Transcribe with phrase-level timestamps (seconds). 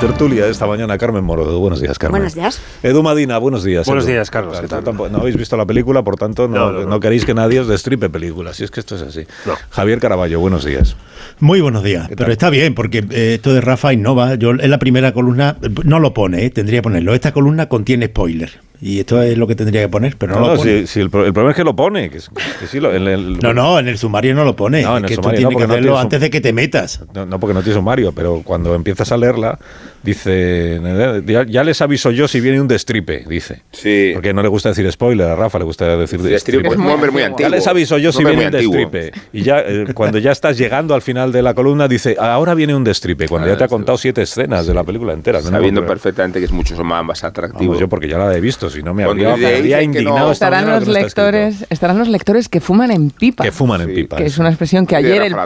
[0.00, 1.58] tertulia esta mañana Carmen Morodo.
[1.58, 2.20] Buenos días, Carmen.
[2.20, 2.60] Buenos días.
[2.82, 3.86] Edu Madina, buenos días.
[3.86, 4.12] Buenos Edu.
[4.14, 4.84] días, Carlos, Claro, ¿qué tal?
[4.84, 6.86] tampoco- no habéis visto la película, por tanto no, No, no, no.
[6.86, 8.56] no queréis que nadie os destripe películas.
[8.56, 9.26] Si es que esto es así.
[9.46, 9.54] No.
[9.70, 10.96] Javier Caraballo, buenos días.
[11.38, 14.34] Muy buenos días, ¿Qué pero está bien porque eh, esto de Rafa innova.
[14.36, 17.14] Yo en la primera columna eh, no lo pone, eh, tendría que ponerlo.
[17.14, 18.50] Esta columna contiene spoiler
[18.82, 20.80] y esto es lo que tendría que poner, pero no, No, lo pone.
[20.80, 22.08] si, si el, pro- el problema es que lo pone.
[22.10, 24.82] Que, es- que sí lo- en el- No, no, en el sumario no lo pone.
[24.82, 26.30] No, en el que sumario no, tiene que porque no hacerlo tienes un- antes de
[26.30, 27.00] que te metas.
[27.14, 29.58] No, no, porque no tiene sumario, pero cuando empiezas a leerla,
[30.02, 30.80] dice,
[31.26, 33.62] ya, ya les aviso yo si viene un destripe, dice.
[33.72, 34.10] Sí.
[34.14, 36.68] Porque no le gusta decir spoiler, a Rafa le gusta decir Destripe destripe.
[36.68, 37.48] es un hombre muy antiguo.
[37.50, 39.12] Ya les aviso yo si viene un destripe.
[39.32, 42.74] Y ya eh, cuando ya estás llegando al final de la columna, dice, ahora viene
[42.74, 43.28] un destripe.
[43.28, 45.40] Cuando Ah, ya te ha contado siete escenas de la película entera.
[45.40, 47.70] No Sabiendo perfectamente que es mucho más, más atractivo.
[47.72, 50.26] Vamos, yo porque ya la he visto, si no me Cuando habría, me habría indignado
[50.26, 53.44] no- Estarán los no lectores, estarán los lectores que fuman en pipa.
[53.44, 54.16] Que fuman en pipa.
[54.16, 55.36] que es una expresión que ayer el-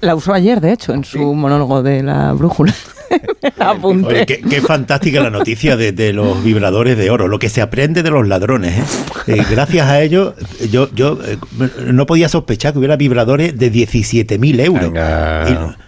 [0.00, 2.74] La usó ayer, de hecho, en su monólogo de la brújula.
[3.58, 4.06] Apunte.
[4.08, 7.60] Oye, qué, qué fantástica la noticia de, de los vibradores de oro, lo que se
[7.62, 8.78] aprende de los ladrones.
[9.26, 9.34] ¿eh?
[9.38, 10.34] Eh, gracias a ello,
[10.70, 11.38] yo, yo eh,
[11.86, 14.82] no podía sospechar que hubiera vibradores de 17.000 euros.
[14.92, 15.78] Venga.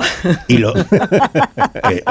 [0.49, 2.03] Y, y lo- eh,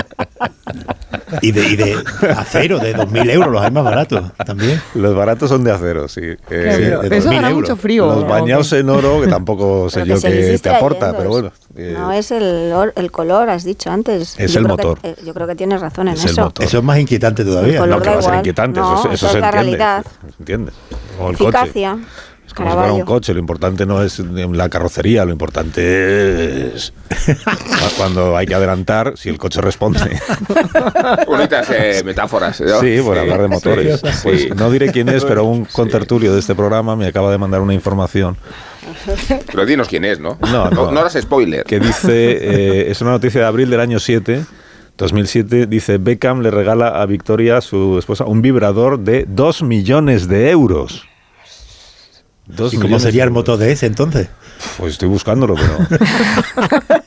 [1.42, 1.96] y de, y de
[2.38, 4.80] acero, de 2.000 euros, los hay más baratos también.
[4.94, 6.22] Los baratos son de acero, sí.
[6.22, 7.70] Eh, Claro, de eso 2000 dará euros.
[7.70, 8.06] mucho frío.
[8.08, 11.52] Los ¿o bañados en oro, que tampoco sé Pero yo que te aporta, pero bueno.
[11.76, 14.36] eh, No es el, el color, has dicho antes.
[14.38, 15.00] Es Yo el motor.
[15.04, 16.46] Eh, yo creo que tienes razón en Es eso.
[16.46, 16.66] motor.
[16.66, 17.80] Eso es más inquietante todavía.
[17.80, 17.88] ¿no?
[17.88, 18.40] No, que da va a ser igual.
[18.40, 19.78] inquietante, No, eso, eso eso es se la entiende.
[19.78, 20.06] realidad.
[20.22, 20.72] ¿Se entiende?
[21.20, 21.50] O el coche.
[21.50, 21.98] Eficacia.
[22.46, 26.92] Es como si fuera un coche, lo importante no es la carrocería, lo importante es
[27.98, 30.00] cuando hay que adelantar, si el coche responde.
[31.26, 32.60] Bonitas eh, metáforas.
[32.60, 32.82] ¿no?
[32.82, 34.02] Sí, por hablar de motores.
[34.02, 34.08] Sí.
[34.24, 37.62] Pues no diré quién es, pero un contertulio de este programa me acaba de mandar
[37.62, 38.36] una información
[39.48, 40.38] Pero dinos quién es, ¿no?
[40.52, 40.92] No, no.
[40.92, 41.64] No, hagas spoiler.
[41.64, 44.44] que dice, eh, es una noticia de abril del año 7,
[44.98, 50.50] 2007, dice Beckham le regala a Victoria, su esposa, un vibrador de 2 millones de
[50.52, 51.06] euros.
[52.46, 53.60] Dos ¿Y cómo millones sería de el euros.
[53.60, 54.30] de ese entonces?
[54.78, 55.78] Pues estoy buscándolo, pero...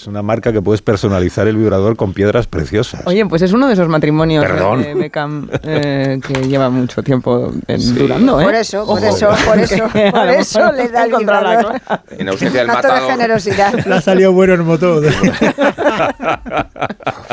[0.00, 3.02] es una marca que puedes personalizar el vibrador con piedras preciosas.
[3.06, 4.82] Oye, pues es uno de esos matrimonios Perdón.
[4.82, 8.44] de Beckham eh, que lleva mucho tiempo eh, durando, ¿eh?
[8.44, 9.06] Por eso, por Ojo.
[9.08, 9.76] eso, por eso,
[10.12, 11.80] por eso le da el vibrador.
[12.18, 13.10] En ausencia del Acto de matador.
[13.12, 13.86] generosidad.
[13.86, 15.02] Le ha salido bueno el motor.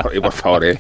[0.06, 0.80] Oye, por favor, eh.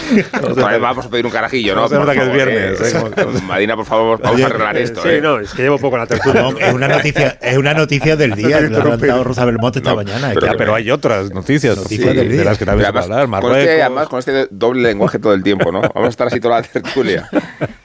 [0.50, 1.88] Otra vamos a pedir un carajillo, ¿no?
[1.88, 2.98] Se nota que es favor, viernes, eh.
[3.16, 5.20] eh, Madina, por favor, vamos a arreglar esto, Sí, eh.
[5.20, 6.42] no, es que llevo poco en la tertulia.
[6.42, 8.60] No, es una noticia, es una noticia del día.
[8.60, 10.30] Lo ha levantado Rosa Belmonte esta No, mañana.
[10.34, 12.44] pero- Ya, pero hay otras noticias, Noticias de, del día.
[12.44, 13.18] las que también se puede hablar.
[13.20, 13.84] además, con este, Marruecos.
[13.86, 15.80] además, con este doble lenguaje todo el tiempo, ¿no?
[15.80, 17.28] Vamos a estar así toda la tertulia.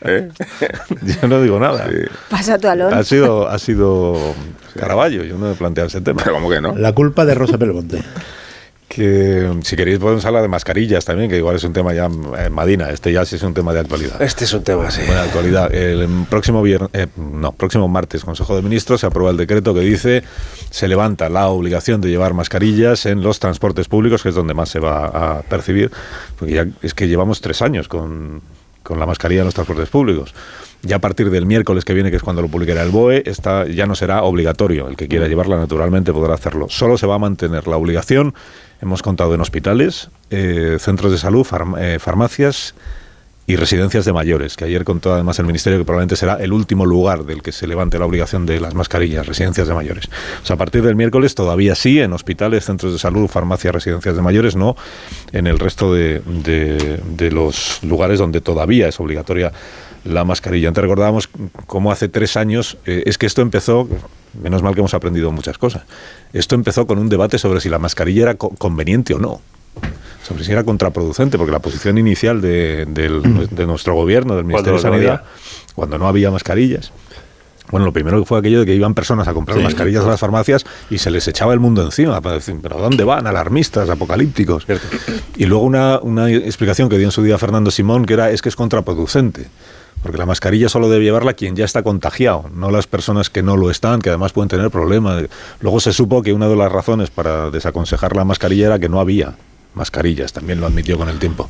[0.02, 0.30] ¿eh?
[1.22, 1.88] Yo no digo nada.
[2.30, 2.94] Pasa tu alón.
[2.94, 4.36] Ha sido, ha sido
[4.78, 6.22] Caraballo, yo no he planteado ese tema.
[6.24, 6.76] Pero como que no.
[6.76, 8.02] La culpa de Rosa Belmonte.
[8.94, 12.50] Que si queréis podemos hablar de mascarillas también, que igual es un tema ya eh,
[12.50, 14.22] Madina, este ya sí es un tema de actualidad.
[14.22, 15.02] Este es un tema, sí.
[15.06, 15.74] Buena actualidad.
[15.74, 19.80] El próximo viernes, eh, no, próximo martes, Consejo de Ministros, se aprueba el decreto que
[19.80, 20.24] dice
[20.70, 24.68] se levanta la obligación de llevar mascarillas en los transportes públicos, que es donde más
[24.68, 25.90] se va a percibir,
[26.38, 28.42] porque ya es que llevamos tres años con,
[28.84, 30.34] con la mascarilla en los transportes públicos.
[30.84, 33.24] Ya a partir del miércoles que viene, que es cuando lo publicará el BOE,
[33.74, 34.88] ya no será obligatorio.
[34.88, 36.68] El que quiera llevarla naturalmente podrá hacerlo.
[36.70, 38.34] Solo se va a mantener la obligación,
[38.82, 41.46] hemos contado en hospitales, eh, centros de salud,
[41.80, 42.74] eh, farmacias
[43.48, 46.86] y residencias de mayores, que ayer contó además el Ministerio que probablemente será el último
[46.86, 50.06] lugar del que se levante la obligación de las mascarillas, residencias de mayores.
[50.42, 54.16] O sea, a partir del miércoles todavía sí, en hospitales, centros de salud, farmacias, residencias
[54.16, 54.76] de mayores, no
[55.32, 59.52] en el resto de- de los lugares donde todavía es obligatoria
[60.04, 60.68] la mascarilla.
[60.70, 61.30] Antes recordábamos
[61.68, 63.88] cómo hace tres años, eh, es que esto empezó,
[64.42, 65.84] menos mal que hemos aprendido muchas cosas,
[66.34, 69.42] esto empezó con un debate sobre si la mascarilla era co- conveniente o no
[70.28, 74.84] sobre si era contraproducente, porque la posición inicial de, de nuestro gobierno, del Ministerio de
[74.84, 75.24] no Sanidad,
[75.76, 76.92] cuando no había mascarillas,
[77.72, 79.64] bueno, lo primero que fue aquello de que iban personas a comprar Sí.
[79.64, 83.04] mascarillas a las farmacias y se les echaba el mundo encima para decir, pero ¿dónde
[83.04, 83.26] van?
[83.28, 84.68] Alarmistas, apocalípticos.
[85.38, 88.42] Y luego una, una explicación que dio en su día Fernando Simón, que era, es
[88.42, 89.48] que es contraproducente.
[90.02, 93.58] Porque la mascarilla solo debe llevarla quien ya está contagiado, no las personas que no
[93.58, 95.26] lo están, que además pueden tener problemas.
[95.60, 99.00] Luego se supo que una de las razones para desaconsejar la mascarilla era que no
[99.00, 99.36] había
[99.74, 101.50] mascarillas, también lo admitió con el tiempo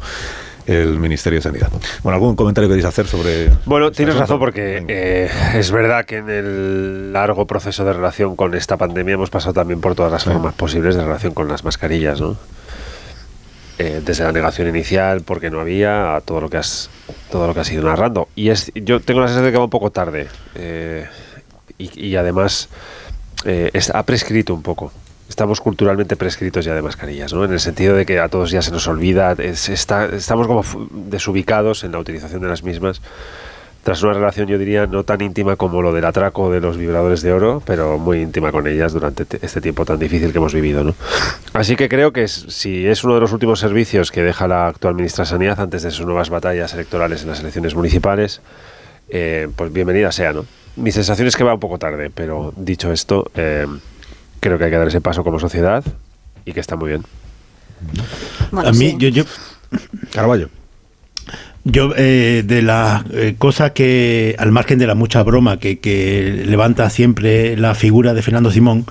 [0.68, 1.70] el Ministerio de Sanidad.
[2.04, 3.52] Bueno, ¿algún comentario queréis hacer sobre...?
[3.66, 4.34] Bueno, este tienes asunto?
[4.34, 9.16] razón porque eh, es verdad que en el largo proceso de relación con esta pandemia
[9.16, 12.38] hemos pasado también por todas las formas posibles de relación con las mascarillas, ¿no?
[13.80, 16.90] Eh, desde la negación inicial porque no había a todo lo que has
[17.32, 19.64] todo lo que has ido narrando y es yo tengo la sensación de que va
[19.64, 21.08] un poco tarde eh,
[21.80, 22.70] y, además
[23.46, 24.92] eh, ha prescrito un poco
[25.30, 27.44] estamos culturalmente prescritos ya de mascarillas, ¿no?
[27.46, 30.64] En el sentido de que a todos ya se nos olvida, es- está- estamos como
[30.92, 33.02] desubicados en la utilización de las mismas.
[33.84, 37.24] Tras una relación, yo diría, no tan íntima como lo del atraco de los vibradores
[37.24, 40.54] de oro, pero muy íntima con ellas durante te- este tiempo tan difícil que hemos
[40.54, 40.84] vivido.
[40.84, 40.94] ¿no?
[41.54, 44.94] Así que creo que si es uno de los últimos servicios que deja la actual
[44.94, 48.42] ministra de Sanidad antes de sus nuevas batallas electorales en las elecciones municipales,
[49.10, 50.32] eh, pues bienvenida sea.
[50.32, 50.46] ¿no?
[50.76, 53.66] Mi sensación es que va un poco tarde, pero dicho esto, eh,
[54.40, 55.84] creo que hay que dar ese paso como sociedad
[56.46, 57.04] y que está muy bien.
[58.52, 58.96] Bueno, a mí, sí.
[59.00, 59.24] yo, yo,
[60.14, 60.50] Carballo.
[61.64, 66.44] Yo, eh, de las eh, cosas que, al margen de la mucha broma que, que
[66.48, 68.86] levanta siempre la figura de Fernando Simón,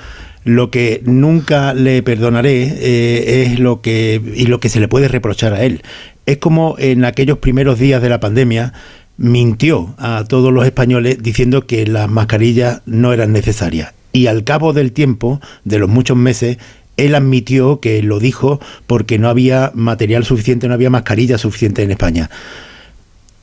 [0.44, 5.08] lo que nunca le perdonaré eh, es lo que, y lo que se le puede
[5.08, 5.82] reprochar a él.
[6.26, 8.72] Es como en aquellos primeros días de la pandemia
[9.16, 13.92] mintió a todos los españoles diciendo que las mascarillas no eran necesarias.
[14.12, 16.58] Y al cabo del tiempo, de los muchos meses,
[17.00, 21.90] él admitió que lo dijo porque no había material suficiente, no había mascarilla suficiente en
[21.90, 22.30] España.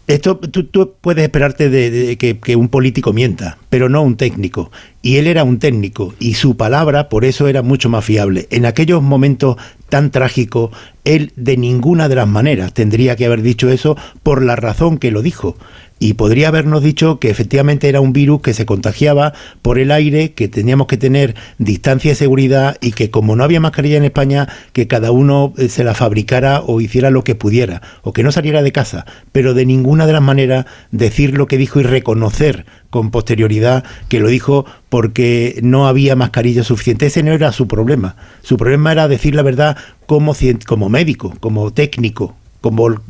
[0.06, 4.72] Esto tú, puedes esperarte de, de que, que un político mienta, pero no un técnico.
[5.02, 8.48] Y él era un técnico y su palabra por eso era mucho más fiable.
[8.50, 9.58] En aquellos momentos
[9.90, 10.72] tan trágicos,
[11.04, 15.12] él de ninguna de las maneras tendría que haber dicho eso por la razón que
[15.12, 15.58] lo dijo.
[16.00, 20.34] Y podría habernos dicho que efectivamente era un virus que se contagiaba por el aire,
[20.34, 24.48] que teníamos que tener distancia de seguridad y que como no había mascarilla en España,
[24.74, 28.32] que cada uno eh, se la fabricara o hiciera lo que pudiera, o que no
[28.32, 29.06] saliera de casa.
[29.32, 34.20] Pero de ninguna de las maneras decir lo que dijo y reconocer con posterioridad que
[34.20, 37.08] lo dijo porque no había mascarilla suficiente.
[37.08, 38.16] Ese no era su problema.
[38.42, 40.36] Su problema era decir la verdad como,
[40.66, 42.36] como médico, como técnico,
[42.72, 43.02] por,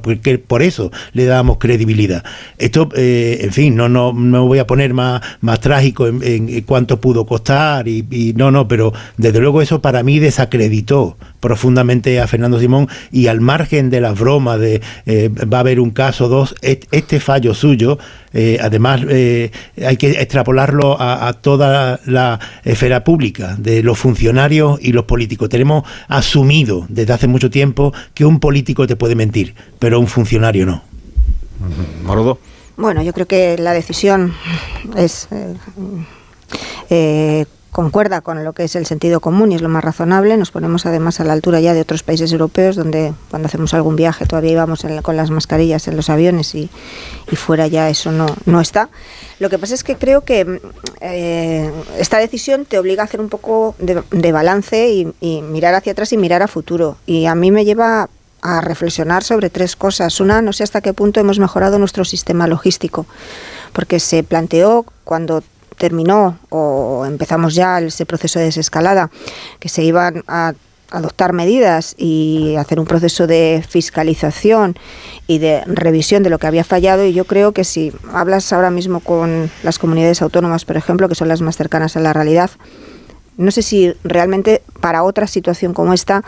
[0.00, 2.24] por eso le dábamos credibilidad.
[2.58, 6.60] Esto, eh, en fin, no, no, no voy a poner más, más trágico en, en
[6.62, 12.20] cuánto pudo costar y, y no, no, pero desde luego eso para mí desacreditó profundamente
[12.20, 15.90] a Fernando Simón y al margen de las bromas de eh, va a haber un
[15.90, 17.98] caso o dos, et- este fallo suyo,
[18.32, 19.50] eh, además eh,
[19.86, 25.48] hay que extrapolarlo a, a toda la esfera pública, de los funcionarios y los políticos.
[25.48, 30.66] Tenemos asumido desde hace mucho tiempo que un político te puede mentir, pero un funcionario
[30.66, 30.82] no.
[32.76, 34.34] Bueno, yo creo que la decisión
[34.96, 35.54] es eh,
[36.90, 40.38] eh, concuerda con lo que es el sentido común y es lo más razonable.
[40.38, 43.96] Nos ponemos además a la altura ya de otros países europeos donde cuando hacemos algún
[43.96, 46.70] viaje todavía íbamos con las mascarillas en los aviones y,
[47.34, 48.88] fuera ya eso no, no está.
[49.40, 50.58] Lo que pasa es que creo que mm,
[51.02, 54.88] eh, esta decisión te obliga a hacer un poco de, balance
[55.20, 56.96] y mirar hacia atrás y mirar a futuro.
[57.04, 58.08] Y a mí me lleva
[58.40, 60.18] a reflexionar sobre tres cosas.
[60.18, 63.04] Una, no sé hasta qué punto hemos mejorado nuestro sistema logístico,
[63.74, 65.42] porque se planteó cuando
[65.76, 69.10] terminó o empezamos ya ese proceso de desescalada,
[69.60, 70.54] que se iban a
[70.90, 74.76] adoptar medidas y hacer un proceso de fiscalización
[75.26, 78.70] y de revisión de lo que había fallado y yo creo que si hablas ahora
[78.70, 82.50] mismo con las comunidades autónomas, por ejemplo, que son las más cercanas a la realidad,
[83.36, 86.22] no sé si realmente para otra situación como esta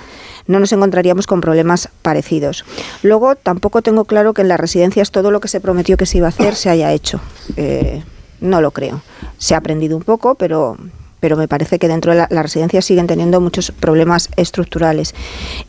[0.46, 2.64] no nos encontraríamos con problemas parecidos.
[3.02, 6.18] Luego, tampoco tengo claro que en las residencias todo lo que se prometió que se
[6.18, 7.20] iba a hacer se haya hecho.
[7.56, 8.02] Eh,
[8.40, 9.02] no lo creo.
[9.38, 10.76] Se ha aprendido un poco, pero
[11.20, 15.16] pero me parece que dentro de la- residencias siguen teniendo muchos problemas estructurales.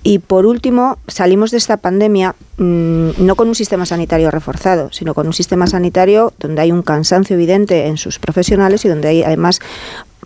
[0.04, 5.16] Y por último, salimos de esta pandemia mm, no con un sistema sanitario reforzado, sino
[5.16, 9.24] con un sistema sanitario donde hay un cansancio evidente en sus profesionales y donde hay
[9.24, 9.60] además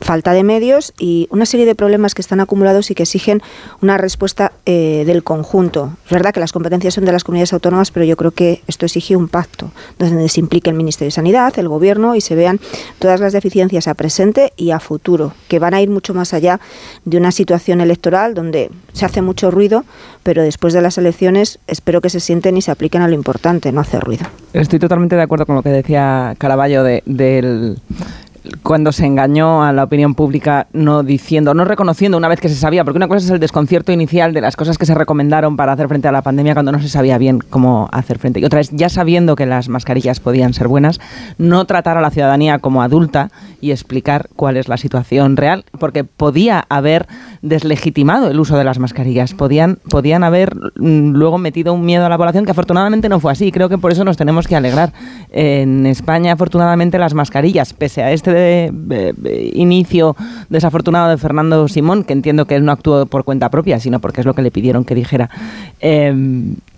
[0.04, 3.42] falta de medios y una serie de problemas que están acumulados y que exigen
[3.82, 5.94] una respuesta eh, del conjunto.
[6.06, 8.86] Es verdad que las competencias son de las comunidades autónomas, pero yo creo que esto
[8.86, 12.60] exige un pacto donde se implique el Ministerio de Sanidad, el Gobierno y se vean
[13.00, 16.60] todas las deficiencias a presente y a futuro, que van a ir mucho más allá
[17.06, 19.86] de una situación electoral donde se hace mucho ruido,
[20.24, 23.72] pero después de las elecciones espero que se sienten y se apliquen a lo importante,
[23.72, 24.26] no hacer ruido.
[24.54, 27.78] Estoy totalmente de acuerdo con lo que decía Caraballo de, del
[28.64, 32.56] cuando se engañó a la opinión pública no diciendo, no reconociendo una vez que se
[32.56, 35.74] sabía, porque una cosa es el desconcierto inicial de las cosas que se recomendaron para
[35.74, 38.40] hacer frente a la pandemia cuando no se sabía bien cómo hacer frente.
[38.40, 41.00] Y otra es, ya sabiendo que las mascarillas podían ser buenas,
[41.38, 46.06] no tratar a la ciudadanía como adulta y explicar cuál es la situación real, porque
[46.06, 47.08] podía haber
[47.42, 52.10] deslegitimado el uso de las mascarillas, podían, podían haber mm, luego metido un miedo a
[52.10, 53.52] la población que afortunadamente no fue así.
[53.52, 54.94] Creo que por eso nos tenemos que alegrar.
[55.32, 60.16] En España, afortunadamente, las mascarillas, pese a este de- de- de inicio
[60.50, 64.22] desafortunado de Fernando Simón, que entiendo que él no actuó por cuenta propia, sino porque
[64.22, 65.30] es lo que le pidieron que dijera,
[65.80, 66.14] eh,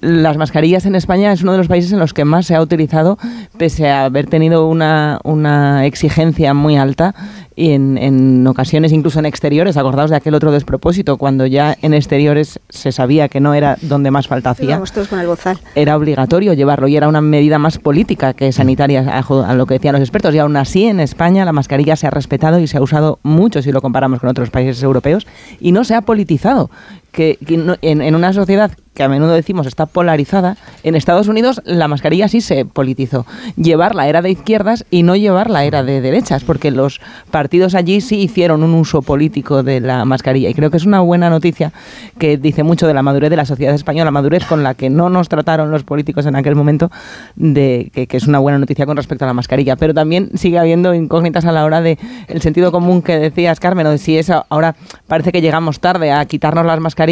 [0.01, 2.61] las mascarillas en España es uno de los países en los que más se ha
[2.61, 3.17] utilizado,
[3.57, 7.15] pese a haber tenido una exigencia muy alta
[7.55, 11.93] y en, en ocasiones incluso en exteriores, acordaos de aquel otro despropósito, cuando ya en
[11.93, 15.57] exteriores se sabía que no era donde más falta hacía, todos con el bozal.
[15.73, 19.93] era obligatorio llevarlo y era una medida más política que sanitaria, a lo que decían
[19.93, 20.33] los expertos.
[20.35, 23.61] Y aún así, en España la mascarilla se ha respetado y se ha usado mucho
[23.61, 25.25] si lo comparamos con otros países europeos
[25.59, 26.69] y no se ha politizado.
[27.15, 31.87] Que, que en, una sociedad que a menudo decimos está polarizada, en Estados Unidos la
[31.87, 33.25] mascarilla sí se politizó.
[33.57, 38.19] Llevarla era de izquierdas y no llevarla era de derechas, porque los partidos allí sí
[38.19, 40.49] hicieron un uso político de la mascarilla.
[40.49, 41.73] Y creo que es una buena noticia
[42.17, 45.09] que dice mucho de la madurez de la sociedad española, madurez con la que no
[45.09, 46.89] nos trataron los políticos en aquel momento,
[47.35, 49.75] de que, es una buena noticia con respecto a la mascarilla.
[49.75, 53.87] Pero también sigue habiendo incógnitas a la hora de el sentido común que decías, Carmen,
[53.87, 54.75] o si es ahora
[55.07, 57.04] parece que llegamos tarde a quitarnos las mascarillas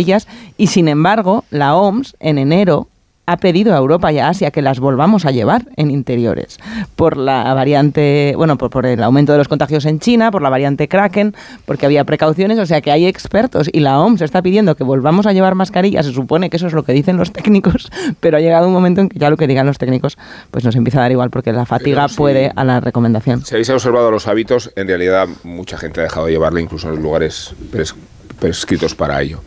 [0.58, 2.88] y sin embargo la OMS en enero
[3.26, 6.58] ha pedido a Europa y a Asia que las volvamos a llevar en interiores
[6.98, 10.50] por la variante, bueno, por, por el aumento de los contagios en China, por la
[10.50, 11.34] variante Kraken,
[11.64, 15.26] porque había precauciones, o sea que hay expertos y la OMS está pidiendo que volvamos
[15.26, 18.42] a llevar mascarillas, se supone que eso es lo que dicen los técnicos, pero ha
[18.42, 20.18] llegado un momento en que ya lo que digan los técnicos
[20.52, 22.16] pues nos empieza a dar igual porque la fatiga sí.
[22.18, 23.46] puede a la recomendación.
[23.46, 26.96] Si habéis observado los hábitos, en realidad mucha gente ha dejado de llevarla incluso en
[26.96, 27.96] los lugares pres-
[28.40, 29.42] prescritos para ello.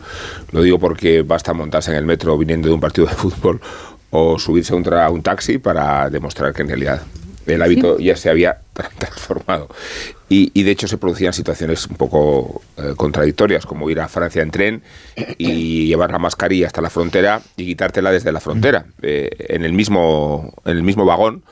[0.51, 3.61] Lo digo porque basta montarse en el metro viniendo de un partido de fútbol
[4.09, 7.01] o subirse a un, tra- a un taxi para demostrar que en realidad
[7.45, 9.69] el hábito ya se había tra- transformado.
[10.29, 14.41] Y, y de hecho se producían situaciones un poco eh, contradictorias, como ir a Francia
[14.41, 14.81] en tren
[15.37, 19.71] y llevar la mascarilla hasta la frontera y quitártela desde la frontera, eh, en, el
[19.73, 21.43] mismo, en el mismo vagón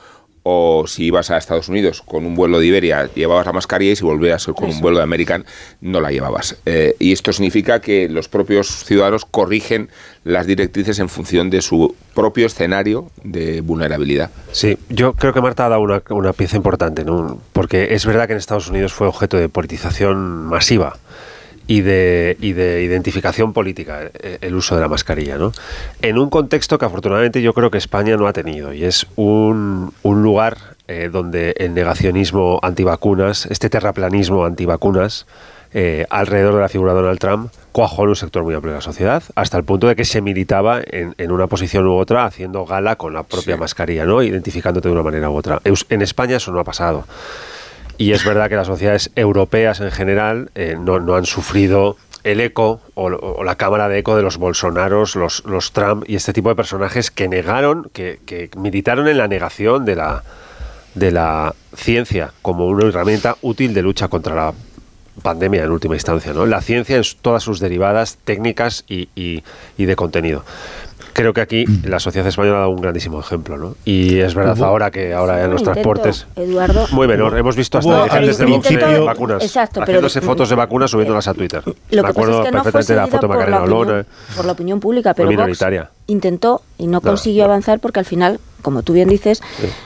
[0.48, 3.96] o si ibas a Estados Unidos con un vuelo de Iberia llevabas la mascarilla y
[3.96, 5.44] si volvías con un vuelo de American
[5.80, 6.56] no la llevabas.
[6.66, 9.88] Eh, y esto significa que los propios ciudadanos corrigen
[10.22, 14.30] las directrices en función de su propio escenario de vulnerabilidad.
[14.52, 17.40] Sí, yo creo que Marta ha dado una, una pieza importante, ¿no?
[17.52, 20.96] porque es verdad que en Estados Unidos fue objeto de politización masiva
[21.68, 25.52] y de, y de identificación política eh, el uso de la mascarilla, ¿no?
[26.02, 29.92] En un contexto que afortunadamente yo creo que España no ha tenido y es un,
[30.02, 30.56] un lugar
[30.88, 35.26] eh, donde el negacionismo antivacunas, este terraplanismo antivacunas,
[35.74, 38.78] eh, alrededor de la figura de Donald Trump cuajó en un sector muy amplio de
[38.78, 42.24] la sociedad, hasta el punto de que se militaba en, en una posición u otra,
[42.24, 43.60] haciendo gala con la propia Sí.
[43.60, 44.22] mascarilla, ¿no?
[44.22, 45.60] identificándote de una manera u otra.
[45.64, 47.04] En España eso no ha pasado.
[47.98, 52.80] Y es verdad que las sociedades europeas en general eh, no, han sufrido el eco
[52.94, 56.48] o, o la cámara de eco de los Bolsonaros, los, los Trump y este tipo
[56.48, 60.24] de personajes que negaron, que, que militaron en la negación de la,
[60.94, 64.52] de la ciencia como una herramienta útil de lucha contra la
[65.22, 66.44] pandemia en última instancia, ¿no?
[66.44, 69.42] La ciencia en todas sus derivadas técnicas y, y-
[69.78, 70.44] y de contenido.
[71.16, 73.74] Creo que aquí la sociedad española ha dado un grandísimo ejemplo, ¿no?
[73.86, 77.56] Y es verdad Hubo- ahora que ahora en los Intento, transportes Eduardo, muy menor, hemos
[77.56, 81.32] visto hasta dirigentes de Vox de vacunas Exacto, pero- haciéndose fotos de vacunas subiéndolas a
[81.32, 81.62] Twitter.
[81.64, 84.04] Lo Me que acuerdo es que no fue perfectamente de la foto de Macarena Olona.
[84.36, 85.58] por la opinión pública, pero Vox
[86.06, 89.42] intentó y no consiguió avanzar porque al final, como tú bien dices,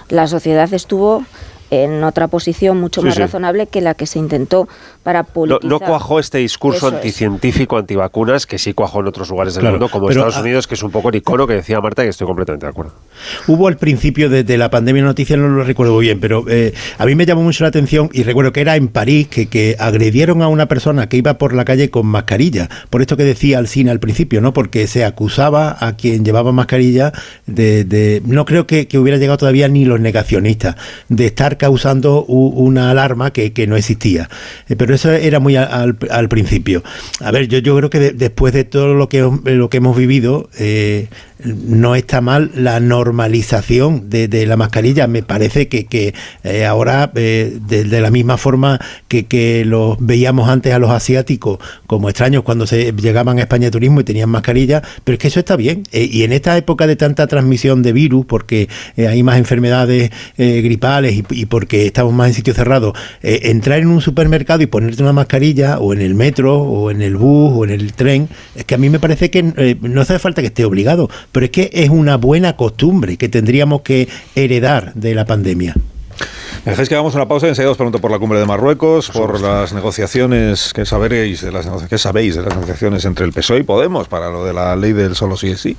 [0.08, 1.24] la sociedad estuvo
[1.70, 3.20] en otra posición mucho Sí, más sí.
[3.20, 4.68] razonable que la que se intentó
[5.02, 5.70] para No, politizar.
[5.70, 6.94] no cuajó este discurso Eso es.
[6.94, 10.66] anticientífico, antivacunas, que sí cuajó en otros lugares del Claro, mundo, como pero, Estados Unidos,
[10.66, 12.92] que es un poco el icono que decía Marta, y que estoy completamente de acuerdo.
[13.46, 16.72] Hubo al principio de, de la pandemia noticia, no lo recuerdo muy bien, pero eh,
[16.98, 19.76] a mí me llamó mucho la atención y recuerdo que era en París que, que
[19.78, 22.68] agredieron a una persona que iba por la calle con mascarilla.
[22.90, 24.52] Por esto que decía Alcina al principio, ¿no?
[24.52, 27.12] Porque se acusaba a quien llevaba mascarilla
[27.46, 27.84] de.
[27.84, 30.76] de- no creo que, que hubiera llegado todavía ni los negacionistas,
[31.08, 34.30] de estar causando u- una alarma que, que no existía.
[34.70, 36.82] Eh, pero eso era muy al, al principio.
[37.20, 39.94] A ver, yo, yo creo que de- después de todo lo que, lo que hemos
[39.94, 41.08] vivido, eh,
[41.44, 45.06] no está mal la normalización de, la mascarilla.
[45.06, 50.78] Me parece que, eh, ahora, eh, de, la misma forma que, los veíamos antes a
[50.78, 55.14] los asiáticos como extraños cuando se llegaban a España de turismo y tenían mascarilla, pero
[55.14, 55.84] es que eso está bien.
[55.92, 61.14] Eh, y en esta época de tanta transmisión de virus, porque hay más enfermedades gripales
[61.14, 65.12] y, y porque estamos más en sitios cerrados, entrar en un supermercado y ponerte una
[65.12, 68.74] mascarilla o en el metro o en el bus o en el tren, es que
[68.74, 69.42] a mí me parece que
[69.80, 73.82] no hace falta que esté obligado, pero es que es una buena costumbre que tendríamos
[73.82, 75.74] que heredar de la pandemia.
[76.64, 79.10] Me dejáis que hagamos una pausa y enseguida os pregunto por la cumbre de Marruecos,
[79.10, 83.60] por las negociaciones que sabéis, de las que sabéis de las negociaciones entre el PSOE
[83.60, 85.76] y Podemos para lo de la ley del solo sí es sí.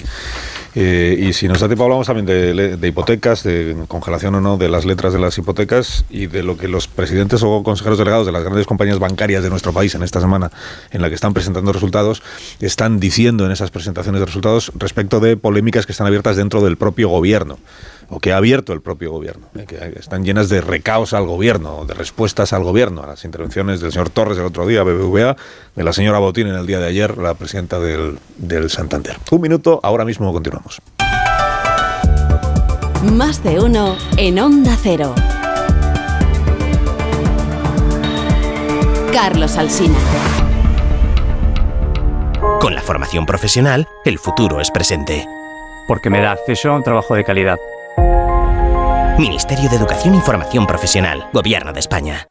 [0.74, 4.70] Eh, y si nos da tiempo hablamos también de hipotecas, de congelación o no de
[4.70, 8.32] las letras de las hipotecas y de lo que los presidentes o consejeros delegados de
[8.32, 10.52] las grandes compañías bancarias de nuestro país en esta semana
[10.92, 12.24] en la que están presentando resultados
[12.62, 16.78] están diciendo en esas presentaciones de resultados respecto de polémicas que están abiertas dentro del
[16.78, 17.58] propio gobierno
[18.10, 21.26] o que ha abierto el propio gobierno, eh, que están llenas de de recaos al
[21.26, 25.36] gobierno, de respuestas al gobierno, a las intervenciones del señor Torres el otro día, BBVA,
[25.76, 29.18] de la señora Botín en el día de ayer, la presidenta del, del Santander.
[29.32, 30.82] Un minuto, ahora mismo continuamos.
[33.14, 35.16] Más de uno en Onda Cero.
[39.12, 39.98] Carlos Alsina.
[42.60, 45.26] Con la formación profesional, el futuro es presente.
[45.88, 47.58] Porque me da acceso a un trabajo de calidad.
[49.18, 52.28] Ministerio de Educación y Formación Profesional, Gobierno de España.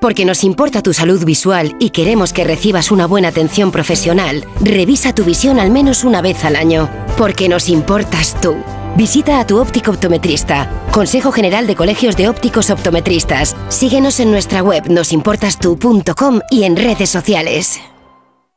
[0.00, 5.14] Porque nos importa tu salud visual y queremos que recibas una buena atención profesional, revisa
[5.14, 6.90] tu visión al menos una vez al año.
[7.16, 8.56] Porque nos importas tú.
[8.96, 10.70] Visita a tu óptico optometrista.
[10.92, 13.56] Consejo General de Colegios de Ópticos Optometristas.
[13.68, 17.80] Síguenos en nuestra web nosimportastu.com y en redes sociales.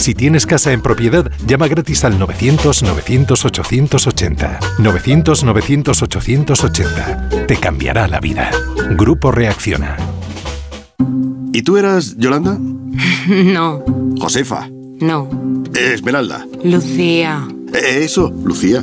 [0.00, 4.58] Si tienes casa en propiedad, llama gratis al 900-900-880.
[4.78, 7.46] 900-900-880.
[7.46, 8.50] Te cambiará la vida.
[8.92, 9.98] Grupo Reacciona.
[11.52, 12.56] ¿Y tú eras Yolanda?
[13.28, 13.84] No.
[14.18, 14.68] Josefa.
[15.00, 15.28] No.
[15.74, 16.46] Esmeralda.
[16.64, 17.46] Lucía.
[17.74, 18.82] Eso, Lucía.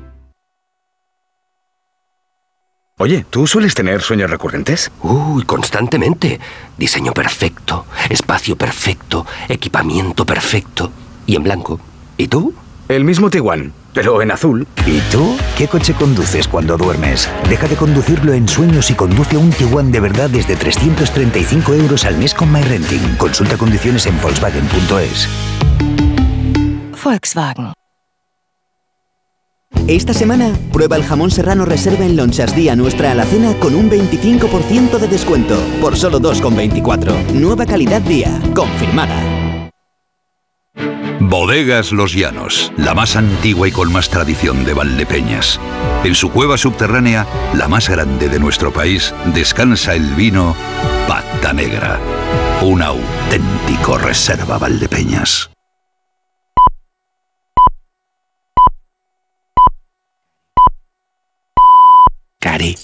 [3.01, 4.91] Oye, ¿tú sueles tener sueños recurrentes?
[5.01, 6.39] Uy, constantemente.
[6.77, 10.91] Diseño perfecto, espacio perfecto, equipamiento perfecto
[11.25, 11.79] y en blanco.
[12.15, 12.53] ¿Y tú?
[12.89, 14.67] El mismo Tiguan, pero en azul.
[14.85, 15.35] ¿Y tú?
[15.57, 17.27] ¿Qué coche conduces cuando duermes?
[17.49, 22.19] Deja de conducirlo en sueños y conduce un Tiguan de verdad desde 335 euros al
[22.19, 23.15] mes con MyRenting.
[23.17, 25.27] Consulta condiciones en Volkswagen.es.
[27.03, 27.73] Volkswagen.
[29.87, 34.99] Esta semana, prueba el jamón serrano reserva en Lonchas Día nuestra alacena con un 25%
[34.99, 37.33] de descuento, por solo 2,24.
[37.33, 39.15] Nueva calidad día, confirmada.
[41.19, 45.59] Bodegas Los Llanos, la más antigua y con más tradición de Valdepeñas.
[46.03, 50.55] En su cueva subterránea, la más grande de nuestro país, descansa el vino
[51.07, 51.99] Pata Negra,
[52.61, 55.49] un auténtico reserva Valdepeñas.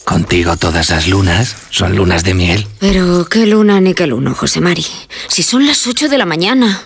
[0.05, 2.67] Contigo todas las lunas son lunas de miel.
[2.79, 4.85] Pero qué luna ni qué luno, José Mari.
[5.27, 6.81] Si son las 8 de la mañana.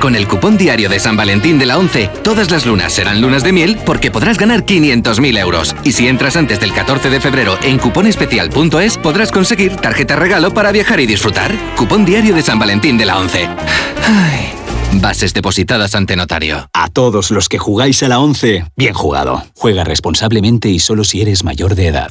[0.00, 3.44] Con el cupón diario de San Valentín de la 11, todas las lunas serán lunas
[3.44, 5.76] de miel porque podrás ganar 500.000 euros.
[5.84, 10.72] Y si entras antes del 14 de febrero en cuponespecial.es, podrás conseguir tarjeta regalo para
[10.72, 11.54] viajar y disfrutar.
[11.76, 13.48] Cupón diario de San Valentín de la 11.
[14.06, 14.52] Ay,
[14.94, 16.68] bases depositadas ante notario.
[16.72, 19.44] A todos los que jugáis a la 11, bien jugado.
[19.54, 22.10] Juega responsablemente y solo si eres mayor de edad.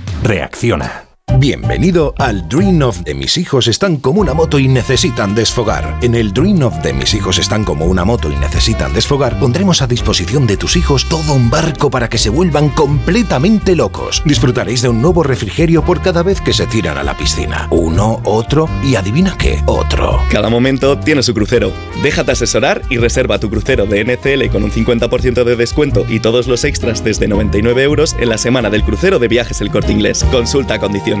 [0.23, 1.10] Reacciona.
[1.39, 5.97] Bienvenido al Dream of de mis hijos están como una moto y necesitan desfogar.
[6.01, 9.81] En el Dream of de mis hijos están como una moto y necesitan desfogar, pondremos
[9.81, 14.21] a disposición de tus hijos todo un barco para que se vuelvan completamente locos.
[14.25, 17.67] Disfrutaréis de un nuevo refrigerio por cada vez que se tiran a la piscina.
[17.71, 20.19] Uno, otro y adivina qué, otro.
[20.29, 21.71] Cada momento tiene su crucero.
[22.03, 26.47] Déjate asesorar y reserva tu crucero de NCL con un 50% de descuento y todos
[26.47, 30.25] los extras desde 99 euros en la semana del crucero de viajes El Corte Inglés.
[30.31, 31.20] Consulta condiciones.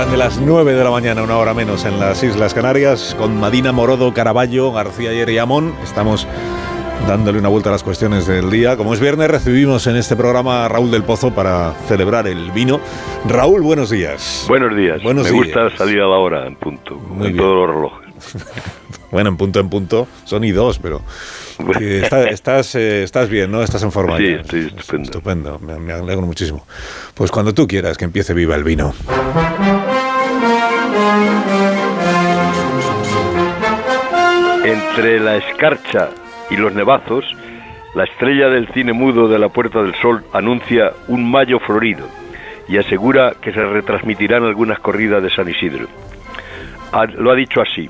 [0.00, 3.38] Pasan de las 9 de la mañana, una hora menos, en las Islas Canarias, con
[3.38, 5.74] Madina Morodo, Caraballo, García y Amón.
[5.84, 6.26] Estamos
[7.06, 8.78] dándole una vuelta a las cuestiones del día.
[8.78, 12.80] Como es viernes, recibimos en este programa a Raúl del Pozo para celebrar el vino.
[13.28, 14.46] Raúl, buenos días.
[14.48, 15.02] Buenos días.
[15.02, 15.44] Buenos Me días.
[15.44, 17.36] gusta salir a la hora, en punto, Muy en bien.
[17.44, 18.09] todos los relojes.
[19.10, 21.02] Bueno, en punto en punto son y dos, pero
[21.80, 23.60] está- estás, eh, estás bien, ¿no?
[23.60, 24.16] Estás en forma.
[24.18, 24.36] Sí, ya.
[24.42, 25.02] estoy estupendo.
[25.02, 26.64] Estupendo, me, me alegro muchísimo.
[27.14, 28.94] Pues cuando tú quieras que empiece viva el vino.
[34.64, 36.10] Entre la escarcha
[36.50, 37.24] y los nevazos,
[37.94, 42.06] la estrella del cine mudo de la Puerta del Sol anuncia un mayo florido
[42.68, 45.86] y asegura que se retransmitirán algunas corridas de San Isidro.
[46.92, 47.88] Ha- lo ha dicho así.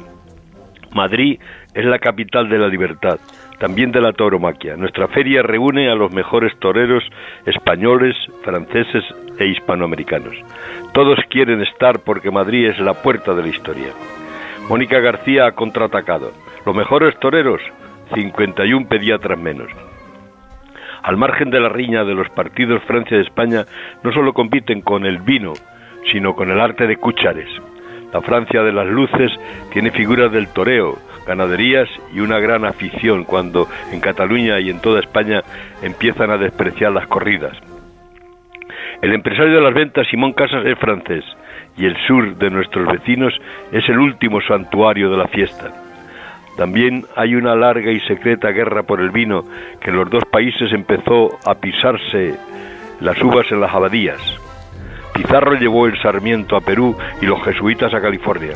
[0.95, 1.41] Madrid
[1.75, 3.19] es la capital de la libertad,
[3.59, 4.77] también de la tauromaquia.
[4.77, 7.05] Nuestra feria reúne a los mejores toreros
[7.47, 9.05] españoles, franceses
[9.39, 10.35] e hispanoamericanos.
[10.93, 13.93] Todos quieren estar porque Madrid es la puerta de la historia.
[14.69, 16.33] Mónica García ha contraatacado.
[16.67, 17.61] Los mejores toreros,
[18.15, 19.71] 51 pediatras menos.
[21.03, 23.65] Al margen de la riña de los partidos Francia y España,
[24.03, 25.55] no solo compiten con el vino,
[26.13, 27.49] sino con el arte de cúchares.
[28.13, 29.31] La Francia de las luces
[29.73, 35.01] tiene figuras del toreo, ganaderías y una gran afición cuando en Cataluña y en toda
[35.01, 35.43] España
[35.83, 37.57] empiezan a despreciar las corridas.
[39.01, 41.25] El empresario de las ventas, Simón Casas, es francés
[41.77, 43.33] y el sur de nuestros vecinos
[43.73, 45.71] es el último santuario de la fiesta.
[46.57, 49.45] También hay una larga y secreta guerra por el vino
[49.81, 52.35] que en los dos países empezó a pisarse
[53.01, 54.50] las uvas en las abadías.
[55.21, 58.55] Pizarro llevó el sarmiento a Perú y los jesuitas a California.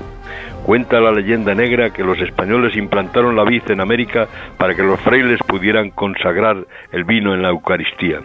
[0.65, 4.99] Cuenta la leyenda negra que los españoles implantaron la vid en América para que los
[5.01, 6.57] frailes pudieran consagrar
[6.91, 8.21] el vino en la Eucaristía.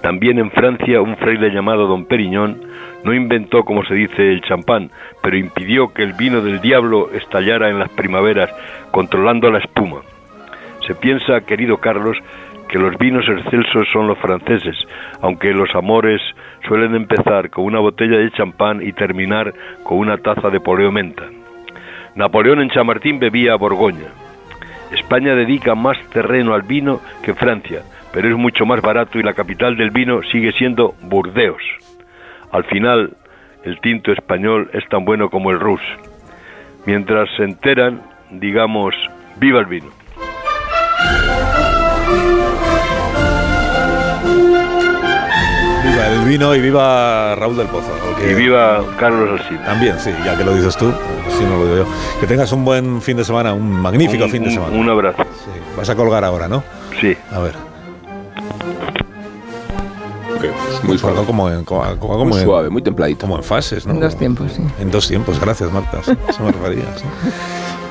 [0.00, 2.60] También en Francia un fraile llamado Don Periñón
[3.02, 4.92] no inventó, como se dice, el champán,
[5.24, 8.48] pero impidió que el vino del diablo estallara en las primaveras,
[8.92, 10.02] controlando la espuma.
[10.86, 12.16] Se piensa, querido Carlos,
[12.68, 14.76] que los vinos excelsos son los franceses,
[15.20, 16.22] aunque los amores
[16.66, 21.24] suelen empezar con una botella de champán y terminar con una taza de poleo menta.
[22.14, 24.08] Napoleón en Chamartín bebía Borgoña.
[24.92, 29.32] España dedica más terreno al vino que Francia, pero es mucho más barato y la
[29.32, 31.62] capital del vino sigue siendo Burdeos.
[32.50, 33.16] Al final,
[33.64, 35.80] el tinto español es tan bueno como el rus.
[36.84, 38.94] Mientras se enteran, digamos,
[39.38, 39.88] viva el vino.
[45.84, 47.90] Viva el vino y viva Raúl del Pozo.
[48.18, 49.64] que- Y viva Carlos Alsina.
[49.64, 50.92] También, sí, ya que lo dices tú,
[51.36, 51.86] si no lo digo yo.
[52.20, 54.76] Que tengas un buen fin de semana, un magnífico Un- fin de un- semana.
[54.76, 55.22] un abrazo.
[55.44, 56.62] Sí, Vas a colgar ahora, ¿no?
[57.00, 57.16] Sí.
[57.32, 57.54] A ver.
[60.82, 61.24] Muy suave.
[61.24, 63.22] Como en, como, como- como Muy en- suave, muy templadito.
[63.22, 63.94] Como en fases, ¿no?
[63.94, 64.62] En dos tiempos, sí.
[64.80, 66.00] En dos tiempos, gracias Marta.
[66.04, 67.04] Sí, Eso me refería, sí.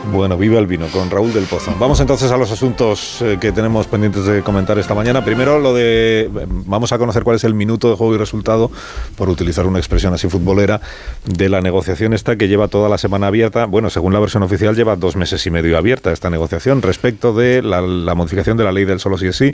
[0.09, 1.75] Bueno, viva el vino con Raúl del Pozo.
[1.79, 5.23] Vamos entonces a los asuntos eh, que tenemos pendientes de comentar esta mañana.
[5.23, 8.71] Primero lo de vamos a conocer cuál es el minuto de juego y resultado,
[9.15, 10.81] por utilizar una expresión así futbolera,
[11.25, 13.65] de la negociación esta que lleva toda la semana abierta.
[13.65, 17.61] Bueno, según la versión oficial lleva dos meses y medio abierta esta negociación respecto de
[17.61, 17.81] la,
[18.15, 19.53] modificación de la ley del solo sí es sí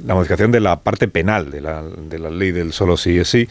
[0.00, 3.28] la modificación de la parte penal de la, de la ley del solo sí es
[3.28, 3.48] sí,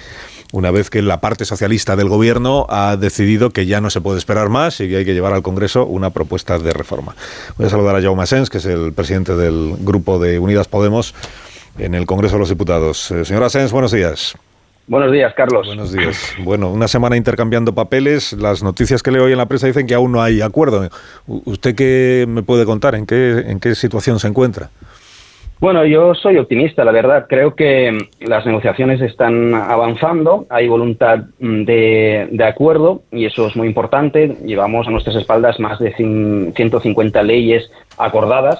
[0.54, 4.20] una vez que la parte socialista del gobierno ha decidido que ya no se puede
[4.20, 7.16] esperar más y que hay que llevar al Congreso una propuesta de reforma.
[7.58, 11.16] Voy a saludar a Jaume Asens, que es el presidente del grupo de Unidas Podemos
[11.80, 13.10] en el Congreso de los Diputados.
[13.10, 14.36] Eh, señor Asens, buenos días.
[14.86, 15.66] Buenos días, Carlos.
[15.66, 16.36] Buenos días.
[16.44, 18.34] Bueno, una semana intercambiando papeles.
[18.34, 20.88] Las noticias que leo hoy en la prensa dicen que aún no hay acuerdo.
[21.26, 22.94] ¿Usted qué me puede contar?
[22.94, 24.70] ¿En qué, en qué situación se encuentra?
[25.64, 27.26] Bueno, yo soy optimista, la verdad.
[27.30, 33.48] Creo que mm, las negociaciones están avanzando, hay voluntad mm, de, de acuerdo y eso
[33.48, 34.36] es muy importante.
[34.44, 38.60] Llevamos a nuestras espaldas más de cin- 150 leyes acordadas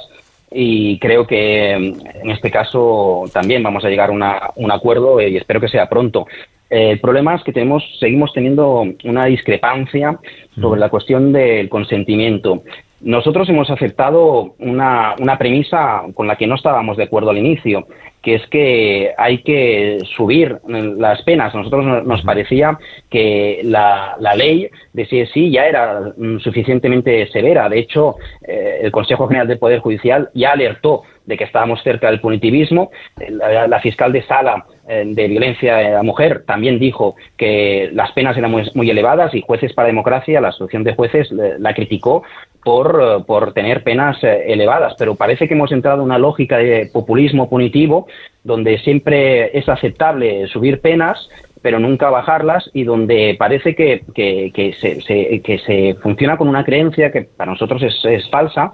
[0.50, 5.20] y creo que mm, en este caso también vamos a llegar a una- un acuerdo
[5.20, 6.26] y espero que sea pronto.
[6.70, 10.18] Eh, El problema es que tenemos, seguimos teniendo una discrepancia
[10.62, 12.64] sobre la cuestión del consentimiento.
[13.04, 17.86] Nosotros hemos aceptado una, una premisa con la que no estábamos de acuerdo al inicio,
[18.22, 21.54] que es que hay que subir las penas.
[21.54, 26.14] A nosotros no- nos parecía que la, la ley de sí es sí ya era
[26.40, 27.68] suficientemente severa.
[27.68, 28.16] De hecho,
[28.48, 32.92] eh, el Consejo General del Poder Judicial ya alertó de que estábamos cerca del punitivismo.
[33.30, 38.38] La, la fiscal de sala de violencia a la mujer también dijo que las penas
[38.38, 42.24] eran muy, muy elevadas y Jueces para Democracia, la Asociación de Jueces, la criticó
[42.64, 44.94] por, eh, por tener penas eh, elevadas.
[44.98, 48.08] Pero parece que hemos entrado en una lógica de populismo punitivo
[48.44, 51.30] donde siempre es aceptable subir penas
[51.62, 56.50] pero nunca bajarlas y donde parece que, que, que se, se- que se funciona con
[56.50, 58.74] una creencia que para nosotros es, es falsa,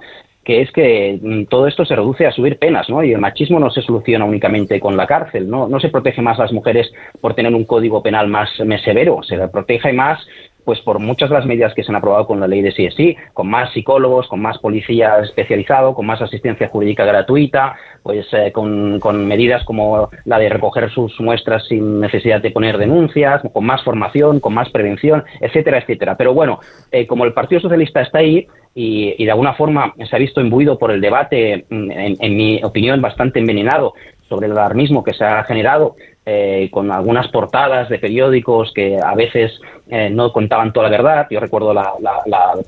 [0.50, 3.04] que es que mm, todo esto se reduce a subir penas, ¿no?
[3.04, 5.68] Y el machismo no se soluciona únicamente con la cárcel, ¿no?
[5.68, 9.22] No se protege más a las mujeres por tener un código penal más, más severo,
[9.22, 10.18] se protege más
[10.64, 13.16] pues por muchas de las medidas que se han aprobado con la ley de CSI,
[13.32, 19.00] con más psicólogos, con más policía especializado, con más asistencia jurídica gratuita, pues eh, con,
[19.00, 23.82] con, medidas como la de recoger sus muestras sin necesidad de poner denuncias, con más
[23.84, 26.16] formación, con más prevención, etcétera, etcétera.
[26.16, 26.60] Pero bueno,
[26.90, 30.78] eh, como el Partido Socialista está ahí, y, de alguna forma se ha visto imbuido
[30.78, 33.94] por el debate, mm, en, mi opinión, bastante envenenado
[34.28, 39.14] sobre el alarmismo que se ha generado eh, con algunas portadas de periódicos que a
[39.16, 41.26] veces eh, no contaban toda la verdad.
[41.30, 41.94] Yo recuerdo la,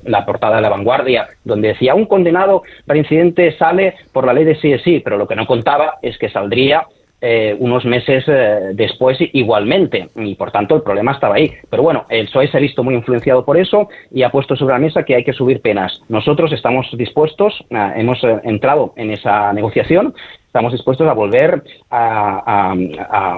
[0.03, 4.43] la, portada de La Vanguardia, donde decía un condenado para incidente sale por la ley
[4.43, 6.85] de sí es sí, pero lo que no contaba es que saldría
[7.25, 11.53] eh, unos meses eh, después igualmente y por tanto el problema estaba ahí.
[11.69, 14.73] Pero bueno, el PSOE se ha visto muy influenciado por eso y ha puesto sobre
[14.73, 16.01] la mesa que hay que subir penas.
[16.09, 20.13] Nosotros estamos dispuestos, hemos eh, entrado en esa negociación,
[20.47, 22.75] estamos dispuestos a volver a,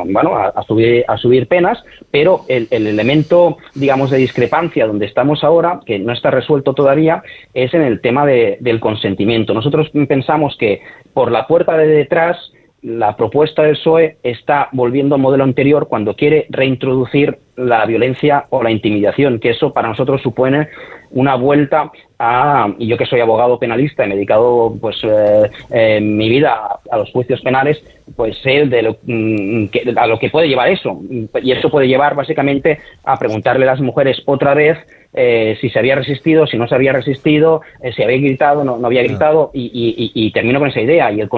[0.08, 1.78] bueno, a, subir, a subir penas,
[2.10, 7.22] pero el, elemento, digamos, de discrepancia donde estamos ahora, que no está resuelto todavía,
[7.54, 9.54] es en el tema del consentimiento.
[9.54, 10.82] Nosotros pensamos que
[11.14, 12.52] por la puerta de detrás
[12.86, 18.62] la propuesta del PSOE está volviendo al modelo anterior cuando quiere reintroducir la violencia o
[18.62, 20.68] la intimidación, que eso para nosotros supone
[21.12, 26.80] una vuelta a, y yo que soy abogado penalista, he dedicado pues eh, mi vida
[26.90, 27.82] a los juicios penales,
[28.16, 31.00] pues sé de lo, mm, que, a lo que puede llevar eso.
[31.42, 34.78] Y eso puede llevar básicamente a preguntarle a las mujeres otra vez
[35.14, 38.78] eh, si se había resistido, si no se había resistido, eh, si había gritado, no,
[38.78, 41.10] no había gritado, y, y, termino con esa idea.
[41.12, 41.30] Y el,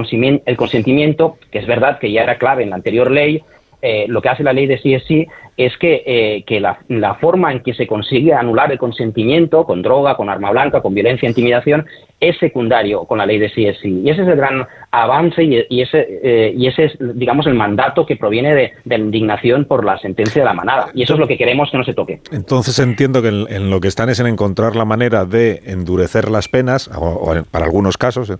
[0.45, 3.43] el consentimiento, que es verdad que ya era clave en la anterior ley,
[3.83, 5.27] eh, lo que hace la ley de sí es sí
[5.57, 6.77] es que, eh, que la,
[7.19, 11.27] forma en que se consigue anular el consentimiento con droga, con arma blanca, con violencia,
[11.27, 11.87] intimidación,
[12.19, 13.63] es secundario con la ley de sí.
[13.63, 18.05] Y ese es el gran avance y, ese, eh, y ese es, digamos, el mandato
[18.05, 20.89] que proviene de, de, la indignación por la sentencia de la manada.
[20.93, 22.21] Y eso es lo que queremos que no se toque.
[22.31, 26.47] Entonces entiendo que en, lo que están es en encontrar la manera de endurecer las
[26.47, 28.31] penas, o, para algunos casos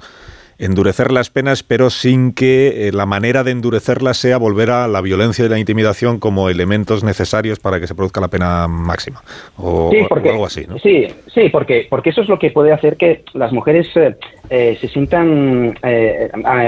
[0.59, 5.01] endurecer las penas, pero sin que eh, la manera de endurecerlas sea volver a la
[5.01, 9.21] violencia y la intimidación como elementos necesarios para que se produzca la pena máxima
[9.57, 10.65] o, algo así.
[10.67, 10.79] ¿no?
[10.79, 14.15] Sí, sí, porque, porque eso es lo que puede hacer que las mujeres eh,
[14.49, 15.77] eh, se sientan,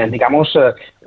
[0.09, 0.57] digamos,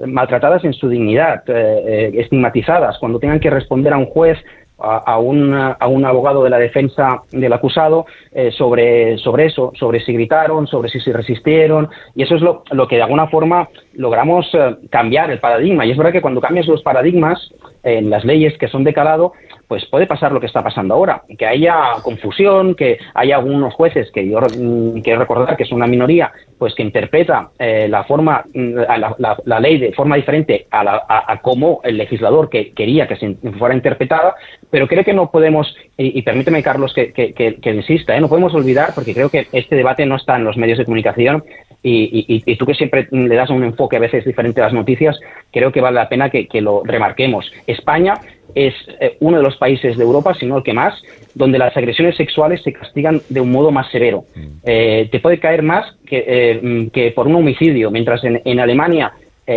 [0.06, 4.38] maltratadas en su dignidad, estigmatizadas, cuando tengan que responder a un juez
[4.82, 10.00] a, un, a un abogado de la defensa del acusado eh, sobre, sobre eso, sobre
[10.00, 13.68] si gritaron, sobre si se resistieron, y eso es lo, lo que de alguna forma
[13.94, 15.86] logramos eh, cambiar el paradigma.
[15.86, 17.52] Y es verdad que cuando cambias los paradigmas
[17.84, 19.32] en las leyes que son de calado,
[19.72, 24.10] pues puede pasar lo que está pasando ahora, que haya confusión, que haya algunos jueces
[24.12, 28.44] que yo mm, quiero recordar que es una minoría, pues que interpreta eh, la forma,
[28.52, 28.74] mm,
[29.16, 33.34] la, ley de forma diferente a, la, a, cómo el legislador que quería que se
[33.58, 34.34] fuera interpretada,
[34.70, 38.20] pero creo que no podemos, y, permíteme Carlos que, que, insista, ¿eh?
[38.20, 41.44] no podemos olvidar, porque creo que este debate no está en los medios de comunicación,
[41.82, 45.18] y, y, tú que siempre le das un enfoque a veces diferente a las noticias,
[45.50, 47.50] creo que vale la pena que, lo remarquemos.
[47.66, 48.14] España
[48.54, 50.94] es eh, uno de los países de Europa, si no el que más,
[51.34, 54.24] donde las agresiones sexuales se castigan de un modo más severo.
[54.34, 54.46] Mm.
[54.64, 59.12] Eh, te puede caer más que, eh, que, por un homicidio, mientras en, en Alemania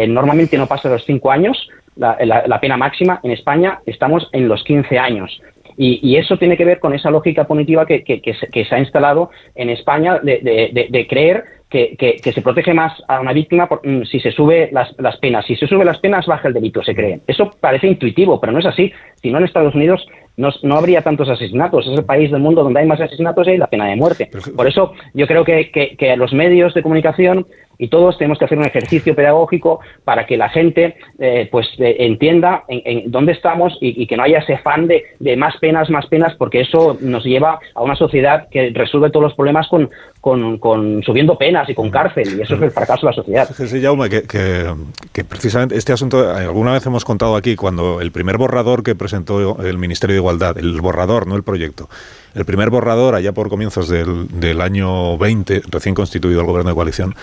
[0.07, 4.61] normalmente no pasa los cinco años, la, la, pena máxima, en España estamos en los
[4.63, 5.41] 15 años.
[5.77, 9.69] Y, eso tiene que ver con esa lógica punitiva que, que, se, ha instalado en
[9.69, 14.04] España de, de, de creer que, que, se protege más a una víctima por, mm,
[14.04, 15.45] si se sube las, las, penas.
[15.45, 17.19] Si se sube las penas, baja el delito, se cree.
[17.28, 18.93] Eso parece intuitivo, pero no es así.
[19.21, 20.06] Si no, en Estados Unidos
[20.38, 21.88] no, no, habría tantos asesinatos.
[21.88, 24.30] Es el país del mundo donde hay más asesinatos y hay la pena de muerte.
[24.56, 28.57] Por eso yo creo que, que los medios de comunicación y todos tenemos que hacer
[28.57, 34.05] un ejercicio pedagógico para que la gente eh, pues eh, entienda en, dónde estamos y,
[34.07, 37.59] que no haya ese afán de, de, más penas, más penas, porque eso nos lleva
[37.73, 39.89] a una sociedad que resuelve todos los problemas con,
[40.21, 43.49] con, subiendo penas y con cárcel, y eso es el fracaso de la sociedad.
[43.49, 48.38] Sí, Jaume, que, que, precisamente este asunto, alguna vez hemos contado aquí, cuando el primer
[48.38, 51.89] borrador que presentó el Ministerio de Igualdad, el borrador, no el proyecto,
[52.36, 57.15] el primer borrador, allá por comienzos del, año 20, recién constituido el gobierno de coalición,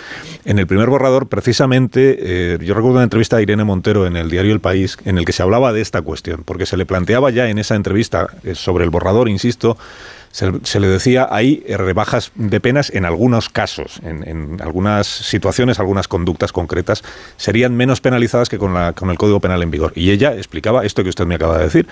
[0.45, 2.17] en el primer borrador, precisamente,
[2.55, 5.25] eh, yo recuerdo una entrevista a Irene Montero en el diario El País, en el
[5.25, 8.55] que se hablaba de esta cuestión, porque se le planteaba ya en esa entrevista eh,
[8.55, 9.77] sobre el borrador, insisto,
[10.33, 16.53] se, le decía hay rebajas de penas en algunos casos, en, algunas situaciones, algunas conductas
[16.53, 17.03] concretas
[17.37, 19.93] serían menos penalizadas que con, la, con el Código Penal en vigor.
[19.95, 21.87] Y ella explicaba esto que usted me acaba de decir,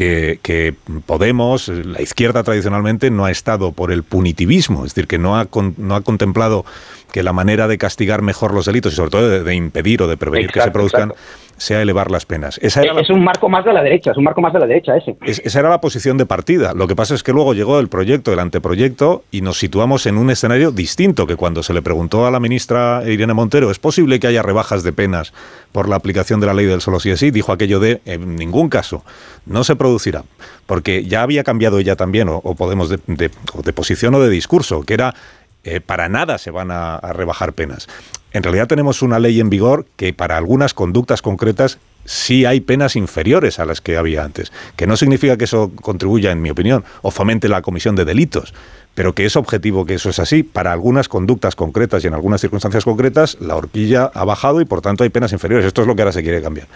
[0.00, 5.18] que, que, Podemos, la izquierda tradicionalmente, no ha estado por el punitivismo, es decir, que
[5.18, 6.64] no ha, no ha contemplado
[7.12, 10.16] que la manera de castigar mejor los delitos y sobre todo de, impedir o de
[10.16, 11.12] prevenir que se produzcan
[11.56, 12.58] sea elevar las penas.
[12.62, 14.66] Esa era es un marco más de la derecha, es un marco más de la
[14.66, 15.16] derecha ese.
[15.22, 16.72] esa era la posición de partida.
[16.72, 20.16] Lo que pasa es que luego llegó el proyecto, el anteproyecto, y nos situamos en
[20.16, 24.18] un escenario distinto que cuando se le preguntó a la ministra Irene Montero, ¿es posible
[24.18, 25.34] que haya rebajas de penas
[25.72, 27.30] por la aplicación de la ley del solo sí es sí?
[27.30, 29.04] Dijo aquello de, en ningún caso,
[29.46, 30.24] no se producirá.
[30.66, 34.94] Porque ya había cambiado ella también, o, Podemos, de, de posición o de discurso, que
[34.94, 35.14] era
[35.62, 37.86] eh, para nada se van a, rebajar penas.
[38.32, 42.96] En realidad tenemos una ley en vigor que para algunas conductas concretas sí hay penas
[42.96, 46.84] inferiores a las que había antes, que no significa que eso contribuya, en mi opinión,
[47.02, 48.54] o fomente la comisión de delitos,
[48.94, 50.42] pero que es objetivo que eso es así.
[50.42, 54.80] Para algunas conductas concretas y en algunas circunstancias concretas, la horquilla ha bajado y por
[54.80, 55.66] tanto hay penas inferiores.
[55.66, 56.68] Esto es lo que ahora se quiere cambiar.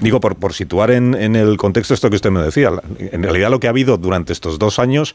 [0.00, 3.60] Digo, por, situar en, en el contexto esto que usted me decía, en realidad lo
[3.60, 5.14] que ha habido durante estos dos años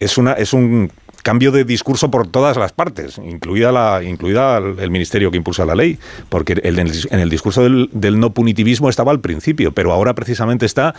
[0.00, 0.90] es, una, es un
[1.22, 5.74] cambio de discurso por todas las partes, incluida, la, incluida el ministerio que impulsa la
[5.74, 10.66] ley, porque en el discurso del, del, no punitivismo estaba al principio, pero ahora precisamente
[10.66, 10.94] está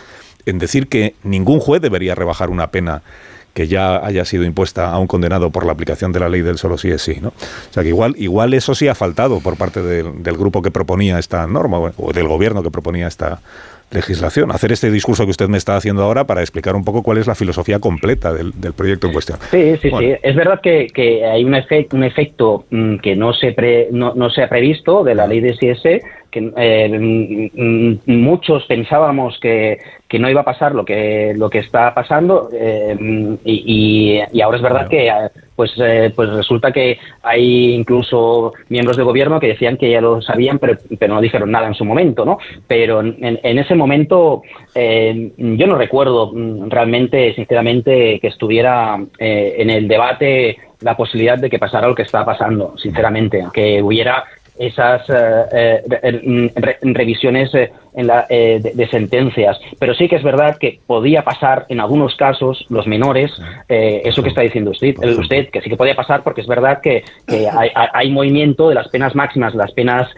[0.46, 3.02] en decir que ningún juez debería rebajar una pena
[3.54, 6.58] que ya haya sido impuesta a un condenado por la aplicación de la ley del
[6.58, 7.18] solo sí es sí.
[7.20, 7.28] ¿no?
[7.28, 11.18] O sea que igual, igual eso sí ha faltado por parte del grupo que proponía
[11.18, 13.40] esta norma o del gobierno que proponía esta
[13.94, 14.50] legislación.
[14.50, 17.26] Hacer este discurso que usted me está haciendo ahora para explicar un poco cuál es
[17.26, 19.38] la filosofía completa del, proyecto en cuestión.
[19.50, 20.12] Sí, sí, sí.
[20.22, 24.48] Es verdad que, hay un, efecto, un efecto mm, que no se, no, se ha
[24.48, 30.40] previsto de la ley de CS que eh, mm, muchos pensábamos que, que, no iba
[30.40, 32.96] a pasar lo que lo que está pasando eh,
[33.44, 35.12] y, y, ahora es verdad que
[35.54, 40.20] pues eh, pues resulta que hay incluso miembros de gobierno que decían que ya lo
[40.22, 44.42] sabían pero, pero no dijeron nada en su momento no pero en, en ese momento
[44.74, 51.60] yo no recuerdo mm, realmente sinceramente que estuviera en el debate la posibilidad de que
[51.60, 54.24] pasara lo que está pasando sinceramente que hubiera
[54.58, 59.58] esas eh, eh, revisiones eh, en la, de, sentencias.
[59.78, 63.30] Pero sí que es verdad que podía pasar en algunos casos, los menores,
[63.68, 67.04] eso que está diciendo usted, usted, que sí que podía pasar porque es verdad que,
[67.92, 70.08] hay, movimiento de las penas máximas, las penas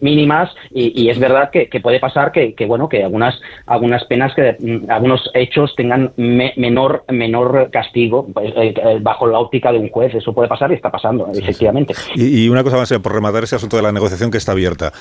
[0.00, 4.90] mínimas, y, es verdad que, puede pasar que, bueno, que algunas, algunas penas, que mm,
[4.90, 8.54] algunos hechos tengan menor, menor castigo pues,
[9.02, 10.14] bajo la óptica de un juez.
[10.14, 11.92] Eso puede pasar y está pasando, efectivamente.
[12.14, 14.92] Y, una cosa más, por rematar ese asunto de la negociación que está abierta.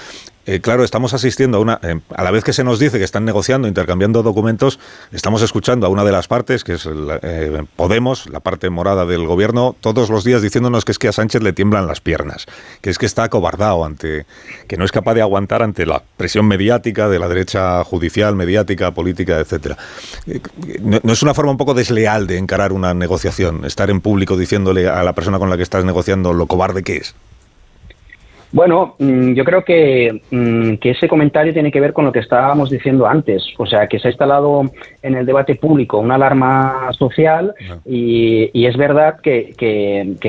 [0.45, 1.79] Eh, claro, estamos asistiendo a una.
[1.81, 4.77] Eh, a la vez que se nos dice que están negociando, intercambiando documentos,
[5.11, 9.25] estamos escuchando a una de las partes, que es eh, Podemos, la parte morada del
[9.25, 12.45] gobierno, todos los días diciéndonos que es que a Sánchez le tiemblan las piernas,
[12.81, 14.27] que es que está acobardado ante.
[14.67, 18.91] que no es capaz de aguantar ante la presión mediática de la derecha judicial, mediática,
[18.91, 19.79] política, etcétera.
[20.79, 24.37] No, no es una forma un poco desleal de encarar una negociación, estar en público
[24.37, 27.15] diciéndole a la persona con la que estás negociando lo cobarde que es.
[28.55, 32.69] Bueno, mm, yo creo mm, que, ese comentario tiene que ver con lo que estábamos
[32.69, 34.61] diciendo antes, o sea, que se ha instalado
[35.01, 37.53] en el debate público una alarma social
[37.85, 39.53] y, es verdad que,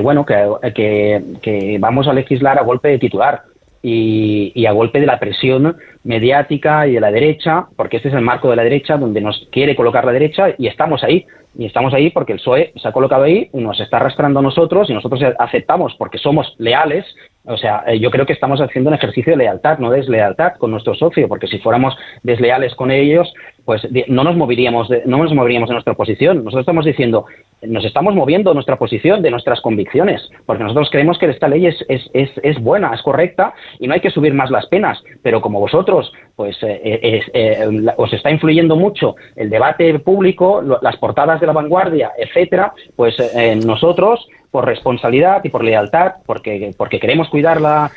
[0.02, 3.42] bueno, que, vamos a legislar a golpe de titular.
[3.80, 8.22] Y, a golpe de la presión mediática y de la derecha, porque este es el
[8.22, 11.24] marco de la derecha donde nos quiere colocar la derecha y estamos ahí.
[11.58, 14.42] Y estamos ahí porque el PSOE se ha colocado ahí y nos está arrastrando a
[14.42, 17.06] nosotros y nosotros aceptamos porque somos leales
[17.46, 20.70] o sea, eh, yo creo que estamos haciendo un ejercicio de lealtad, no deslealtad con
[20.70, 23.32] nuestro socio, porque si fuéramos desleales con ellos,
[23.64, 26.38] pues no nos moveríamos de, no nos moveríamos de nuestra posición.
[26.38, 27.26] Nosotros estamos diciendo,
[27.62, 31.66] nos estamos moviendo de nuestra posición, de nuestras convicciones, porque nosotros creemos que esta ley
[31.66, 35.02] es, es, es, es buena, es correcta y no hay que subir más las penas.
[35.22, 41.40] Pero como vosotros, pues eh, eh, os está influyendo mucho el debate público, las portadas
[41.40, 43.16] de la vanguardia, etcétera, pues
[43.64, 47.90] nosotros por responsabilidad y por lealtad, porque, porque queremos cuidar la,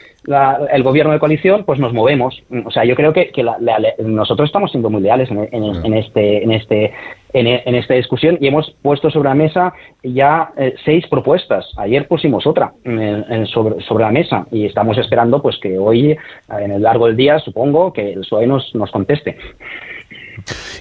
[0.72, 2.42] el gobierno de coalición, pues nos movemos.
[2.66, 3.32] O sea, yo creo que,
[4.00, 6.94] nosotros estamos siendo muy leales en, en, este, en, este,
[7.34, 11.66] en, esta discusión y hemos puesto sobre la mesa ya eh, seis propuestas.
[11.78, 12.74] Ayer pusimos otra
[13.46, 16.18] sobre, sobre la mesa y estamos esperando pues que hoy,
[16.50, 19.38] en el largo del día, supongo, que el PSOE nos, nos conteste.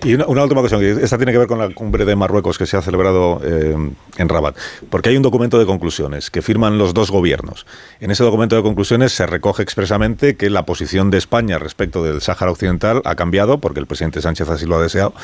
[0.04, 2.76] Y una, última cuestión, esta tiene que ver con la cumbre de Marruecos que se
[2.76, 3.76] ha celebrado eh,
[4.16, 4.56] en Rabat,
[4.90, 7.66] porque hay un documento de conclusiones que firman los dos gobiernos.
[8.00, 12.20] En ese documento de conclusiones se recoge expresamente que la posición de España respecto del
[12.20, 15.14] Sáhara Occidental ha cambiado, porque el presidente Sánchez así lo ha deseado,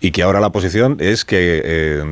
[0.00, 2.04] y que ahora la posición es que eh,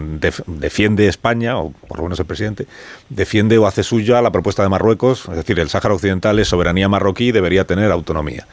[0.46, 2.66] defiende España, o por lo menos el presidente,
[3.08, 6.88] defiende o hace suya la propuesta de Marruecos, es decir, el Sáhara Occidental es soberanía
[6.88, 8.46] marroquí y debería tener autonomía.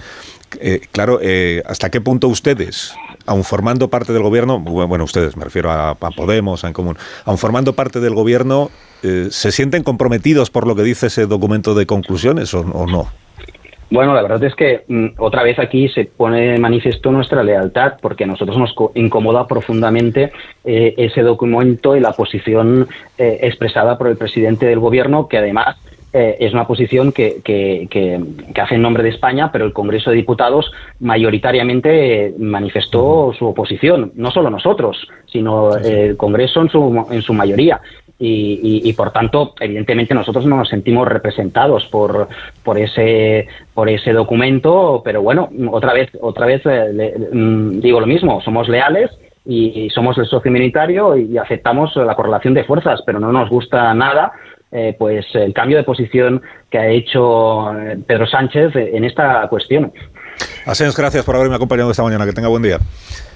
[0.59, 2.95] Eh, claro, eh, ¿hasta qué punto ustedes,
[3.25, 7.37] aun formando parte del gobierno, bueno, ustedes, me refiero a, Podemos, a En Común, aun
[7.37, 8.69] formando parte del gobierno,
[9.03, 13.07] eh, ¿se sienten comprometidos por lo que dice ese documento de conclusiones o, no?
[13.89, 17.93] Bueno, la verdad es que mm, otra vez aquí se pone de manifiesto nuestra lealtad,
[18.01, 20.31] porque a nosotros nos incomoda profundamente
[20.63, 22.87] ese documento y la posición
[23.17, 25.77] expresada por el presidente del gobierno, que además
[26.13, 28.19] eh, es una posición que, que,
[28.59, 34.31] hace en nombre de España, pero el Congreso de Diputados mayoritariamente manifestó su oposición, no
[34.31, 37.81] solo nosotros, sino el Congreso en su, en su mayoría.
[38.19, 42.27] Y, por tanto, evidentemente nosotros no nos sentimos representados por,
[42.63, 48.07] por ese por ese documento, pero bueno, otra vez otra vez eh, mm, digo lo
[48.07, 49.11] mismo, somos leales
[49.45, 53.93] y somos el socio militario y aceptamos la correlación de fuerzas, pero no nos gusta
[53.93, 54.33] nada
[54.71, 59.93] eh, pues el cambio de posición que ha hecho eh, Pedro Sánchez en esta cuestión.
[60.65, 62.25] Asens, gracias por haberme acompañado esta mañana.
[62.25, 62.77] Que tenga buen día.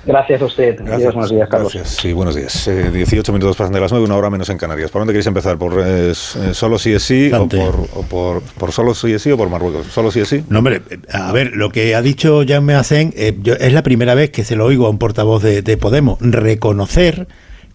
[0.06, 0.76] Gracias a usted.
[0.84, 1.74] Gracias, buenos días, Carlos.
[1.74, 1.96] Gracias.
[1.96, 2.70] Sí, buenos días.
[2.92, 4.92] 18 eh, minutos pasan de las 9, una hora menos en Canarias.
[4.92, 5.58] ¿Por dónde queréis empezar?
[5.58, 5.74] ¿Por
[6.14, 9.88] solo sí es sí o por, por, solo sí es sí o por Marruecos?
[9.88, 10.44] ¿Solo sí es sí?
[10.50, 14.44] No, hombre, a ver, lo que ha dicho Jaume Hacen es la primera vez que
[14.44, 16.20] se lo oigo a un portavoz de, de Podemos.
[16.20, 17.28] Reconocer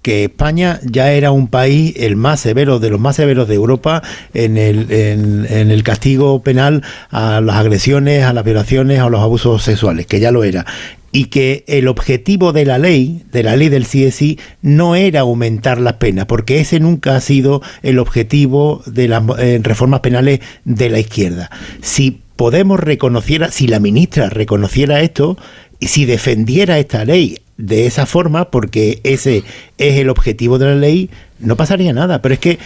[0.07, 4.05] que España ya era un país el más severo, de los más severos de Europa
[4.35, 9.65] en el, en, el castigo penal a las agresiones, a las violaciones, a los abusos
[9.65, 10.65] sexuales, que ya lo era
[11.11, 15.81] y que el objetivo de la ley, de la ley del CSI, no era aumentar
[15.81, 20.89] las penas, porque ese nunca ha sido el objetivo de las eh, reformas penales de
[20.89, 21.51] la izquierda.
[21.81, 25.39] Si Podemos reconociera, si la ministra reconociera esto,
[25.81, 29.45] y si defendiera esta ley de esa forma, porque ese
[29.79, 32.23] es el objetivo de la ley, no pasaría nada.
[32.23, 32.59] Pero es que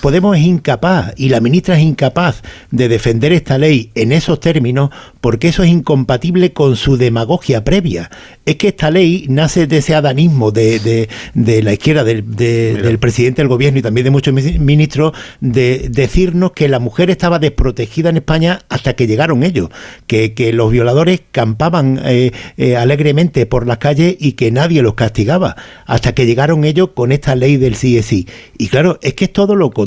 [0.00, 4.90] Podemos es incapaz y la ministra es incapaz de defender esta ley en esos términos
[5.20, 8.10] porque eso es incompatible con su demagogia previa.
[8.46, 13.42] Es que esta ley nace de ese adanismo de, de, la izquierda, del, del presidente
[13.42, 18.16] del gobierno y también de muchos ministros, de decirnos que la mujer estaba desprotegida en
[18.16, 19.68] España hasta que llegaron ellos,
[20.06, 24.94] que, que los violadores campaban eh, eh, alegremente por las calles y que nadie los
[24.94, 28.26] castigaba, hasta que llegaron ellos con esta ley del CSI.
[28.58, 29.81] Y claro, es que es todo lo contrario.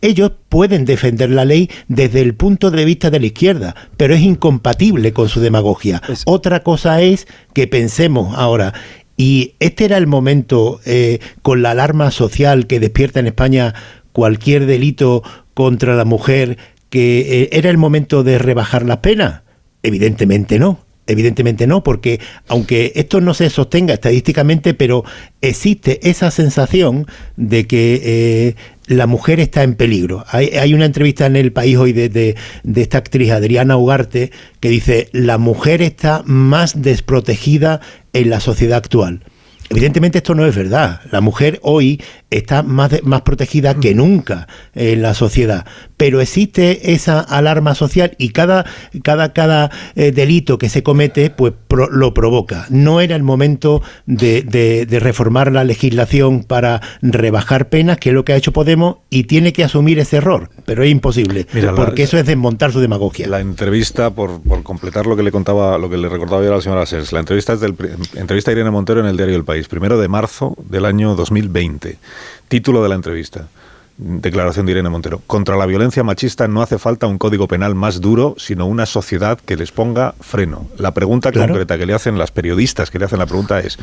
[0.00, 4.20] Ellos pueden defender la ley desde el punto de vista de la izquierda, pero es
[4.20, 6.02] incompatible con su demagogia.
[6.26, 8.74] Otra cosa es que pensemos ahora,
[9.16, 13.74] y este era el momento eh, con la alarma social que despierta en España
[14.12, 15.22] cualquier delito
[15.54, 16.58] contra la mujer,
[16.90, 19.42] que eh, era el momento de rebajar las penas.
[19.82, 20.86] Evidentemente no.
[21.08, 25.04] Evidentemente no, porque aunque esto no se sostenga estadísticamente, pero
[25.40, 27.06] existe esa sensación
[27.36, 28.56] de que eh,
[28.86, 30.24] la mujer está en peligro.
[30.30, 32.36] Hay, una entrevista en el país hoy de, de,
[32.80, 34.30] esta actriz Adriana Ugarte
[34.60, 37.80] que dice, la mujer está más desprotegida
[38.12, 39.22] en la sociedad actual.
[39.70, 41.00] Evidentemente esto no es verdad.
[41.10, 45.66] La mujer hoy está más, más protegida que nunca en la sociedad.
[45.96, 48.66] Pero existe esa alarma social y cada,
[49.02, 51.54] cada, cada eh, delito que se comete pues
[51.90, 52.66] lo provoca.
[52.70, 58.24] No era el momento de, de, reformar la legislación para rebajar penas, que es lo
[58.24, 60.50] que ha hecho Podemos, y tiene que asumir ese error.
[60.64, 63.28] Pero es imposible, porque eso es desmontar su demagogia.
[63.28, 66.56] La entrevista, por, por, completar lo que le contaba, lo que le recordaba yo a
[66.56, 67.74] la señora Sers, la entrevista es del
[68.14, 71.98] entrevista a Irene Montero en el diario El País, primero de marzo del año 2020.
[72.48, 73.48] Título de la entrevista.
[73.98, 75.22] Declaración de Irene Montero.
[75.26, 79.38] Contra la violencia machista no hace falta un código penal más duro, sino una sociedad
[79.40, 80.66] que les ponga freno.
[80.76, 83.78] La pregunta concreta que le hacen las periodistas, que le hacen la pregunta es,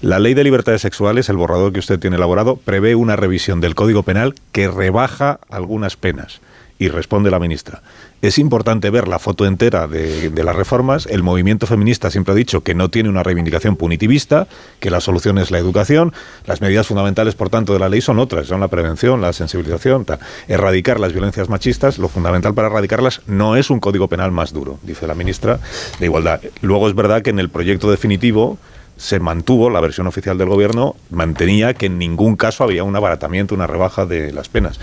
[0.00, 3.74] ¿la ley de libertades sexuales, el borrador que usted tiene elaborado, prevé una revisión del
[3.74, 6.40] código penal que rebaja algunas penas?
[6.78, 7.82] Y responde la ministra,
[8.22, 11.06] es importante ver la foto entera de, las reformas.
[11.06, 14.48] El movimiento feminista siempre ha dicho que no tiene una reivindicación punitivista,
[14.80, 16.12] que la solución es la educación.
[16.46, 20.04] Las medidas fundamentales, por tanto, de la ley son otras, son la prevención, la sensibilización,
[20.48, 21.98] erradicar las violencias machistas.
[21.98, 25.60] Lo fundamental para erradicarlas no es un código penal más duro, dice la ministra
[25.98, 26.40] de Igualdad.
[26.60, 28.58] Luego es verdad que en el proyecto definitivo
[28.98, 33.54] se mantuvo, la versión oficial del gobierno mantenía que en ningún caso había un abaratamiento,
[33.54, 34.80] una rebaja de las penas,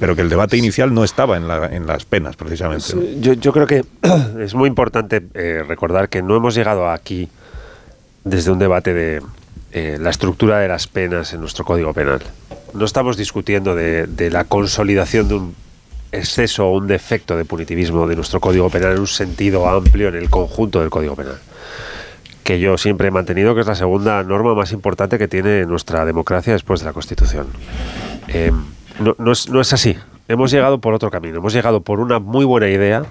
[0.00, 3.20] pero que el debate inicial no estaba en, la, en las penas, precisamente.
[3.20, 3.84] Yo, creo que
[4.40, 7.28] es muy importante eh, recordar que no hemos llegado aquí
[8.24, 9.22] desde un debate de
[9.72, 12.22] eh, la estructura de las penas en nuestro Código Penal.
[12.72, 15.54] No estamos discutiendo de la consolidación de un
[16.10, 20.16] exceso o un defecto de punitivismo de nuestro Código Penal en un sentido amplio en
[20.16, 21.38] el conjunto del Código Penal
[22.48, 26.06] que yo siempre he mantenido que es la segunda norma más importante que tiene nuestra
[26.06, 27.46] democracia después de la Constitución.
[28.28, 28.50] Eh,
[29.00, 29.98] no, no, es, no es así.
[30.28, 31.36] Hemos llegado por otro camino.
[31.36, 33.04] Hemos llegado por una muy buena idea,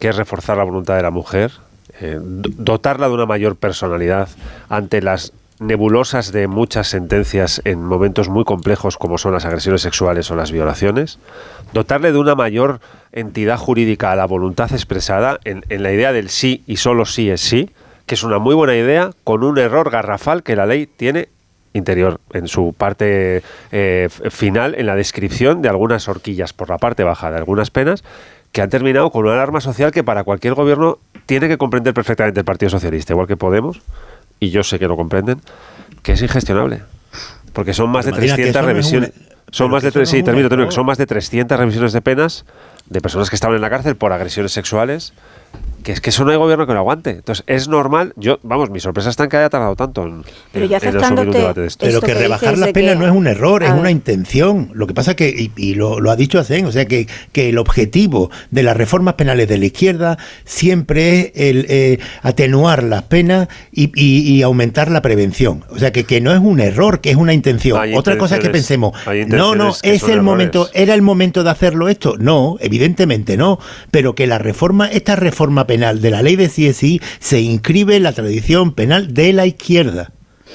[0.00, 1.52] que es reforzar la voluntad de la mujer,
[2.00, 4.28] eh, do- dotarla de una mayor personalidad
[4.68, 10.28] ante las nebulosas de muchas sentencias en momentos muy complejos como son las agresiones sexuales
[10.32, 11.20] o las violaciones,
[11.72, 12.80] dotarle de una mayor
[13.12, 17.30] entidad jurídica a la voluntad expresada en, en la idea del sí y solo sí
[17.30, 17.70] es sí,
[18.10, 21.28] que es una muy buena idea con un error garrafal que la ley tiene
[21.74, 27.04] interior en su parte eh, final en la descripción de algunas horquillas por la parte
[27.04, 28.02] baja de algunas penas
[28.50, 32.40] que han terminado con una alarma social que para cualquier gobierno tiene que comprender perfectamente
[32.40, 33.80] el Partido Socialista, igual que Podemos,
[34.40, 35.40] y yo sé que lo comprenden,
[36.02, 36.82] que es ingestionable.
[37.52, 39.12] Porque son más de Pero, Marina, que 300 eso no es revisiones.
[39.52, 42.44] Son más de es sí, termino, termino, son más de 300 revisiones de penas
[42.88, 45.12] de personas que estaban en la cárcel por agresiones sexuales
[45.82, 47.10] que es que eso no hay gobierno que lo aguante.
[47.10, 48.12] Entonces, es normal.
[48.16, 50.22] Yo, vamos, mi sorpresa está en que haya tardado tanto en,
[50.52, 51.86] Pero ya en asumir un aceptándote debate de esto.
[51.86, 54.70] Pero que, rebajar las penas no es un error, es una intención.
[54.74, 57.48] Lo que pasa que, y, y lo, lo ha dicho Hacen, o sea que, que
[57.50, 63.02] el objetivo de las reformas penales de la izquierda siempre es el eh, atenuar las
[63.04, 65.64] penas y, y- y aumentar la prevención.
[65.70, 67.80] O sea que, que no es un error, que es una intención.
[67.80, 68.92] Hay Otra cosa es que pensemos,
[69.28, 70.24] no, no, que es el errores.
[70.24, 72.16] momento, era el momento de hacerlo esto.
[72.18, 73.58] No, evidentemente no.
[73.90, 78.12] Pero que la reforma, esta reforma penal de la ley de CSI se inscribe la
[78.12, 80.10] tradición penal de la izquierda.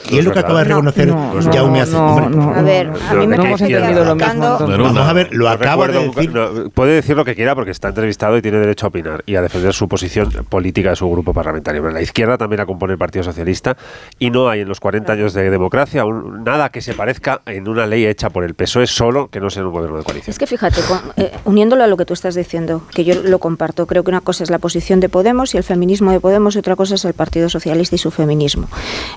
[0.10, 1.10] Y es lo que acaba de reconocer
[1.52, 1.84] Jaume.
[1.84, 5.88] Hombre, A ver, a mí me ¿De qué parece que Vamos a ver, lo acaba
[5.88, 6.34] de decir.
[6.34, 9.36] no, puede decir lo que quiera porque está entrevistado y tiene derecho a opinar y
[9.36, 11.82] a defender su posición política de su grupo parlamentario.
[11.82, 13.78] Pero la izquierda también la compone el Partido Socialista
[14.20, 17.68] y no hay en los 40 años de democracia un- nada que se parezca en
[17.68, 20.32] una ley hecha por el PSOE solo que no sea en un gobierno de coalición.
[20.32, 23.39] Es que fíjate, con- eh, uniéndolo a lo que tú estás diciendo, que yo lo
[23.39, 26.56] comparto, creo que una cosa es la posición de Podemos y el feminismo de Podemos
[26.56, 28.68] y otra cosa es el Partido Socialista y su feminismo.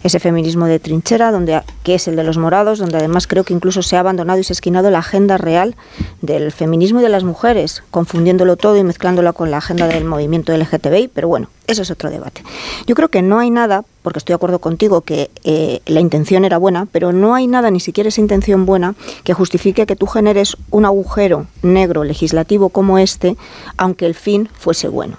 [0.03, 3.55] Ese feminismo de trinchera, donde que es el de los morados, donde además creo que
[3.55, 5.77] incluso se ha abandonado y se ha esquinado la agenda real
[6.21, 10.57] del feminismo y de las mujeres, confundiéndolo todo y mezclándolo con la agenda del movimiento
[10.57, 12.43] LGTBI, pero bueno, eso es otro debate.
[12.87, 16.45] Yo creo que no hay nada, porque estoy de acuerdo contigo que eh, la intención
[16.45, 18.95] era buena, pero no hay nada, ni siquiera esa intención buena,
[19.25, 23.37] que justifique que tú generes un agujero negro legislativo como este,
[23.77, 25.17] aunque el fin fuese bueno.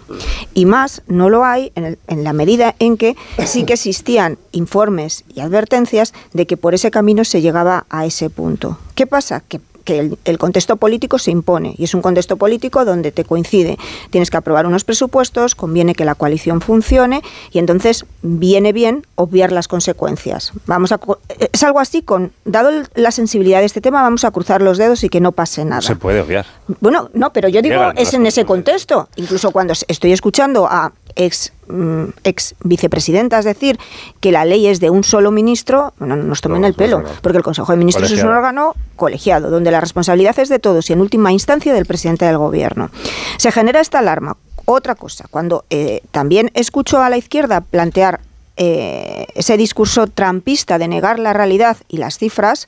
[0.53, 3.15] Y más, no lo hay en, el- en la medida en que
[3.45, 8.29] sí que existían informes y advertencias de que por ese camino se llegaba a ese
[8.29, 8.77] punto.
[8.95, 9.41] ¿Qué pasa?
[9.47, 9.59] Que
[9.89, 13.79] que el, el contexto político se impone y es un contexto político donde te coincide.
[14.11, 19.51] Tienes que aprobar unos presupuestos, conviene que la coalición funcione y entonces viene bien obviar
[19.51, 20.51] las consecuencias.
[20.67, 21.17] Vamos a cu-
[21.51, 25.03] es algo así con dado la sensibilidad de este tema vamos a cruzar los dedos
[25.03, 25.81] y que no pase nada.
[25.81, 26.45] Se puede obviar.
[26.81, 29.09] Bueno, no, pero yo digo, Llegan es en ese contexto.
[29.15, 33.77] Incluso cuando estoy escuchando a ex, mm, ex vicepresidentas decir
[34.21, 37.37] que la ley es de un solo ministro, bueno, no nos tomen el pelo, porque
[37.37, 40.93] el Consejo de Ministros es un órgano colegiado, donde la responsabilidad es de todos y
[40.93, 42.89] en última instancia del presidente del gobierno.
[43.37, 44.37] Se genera esta alarma.
[44.65, 48.21] Otra cosa, cuando eh, también escucho a la izquierda plantear
[48.55, 52.67] eh, ese discurso trampista de negar la realidad y las cifras,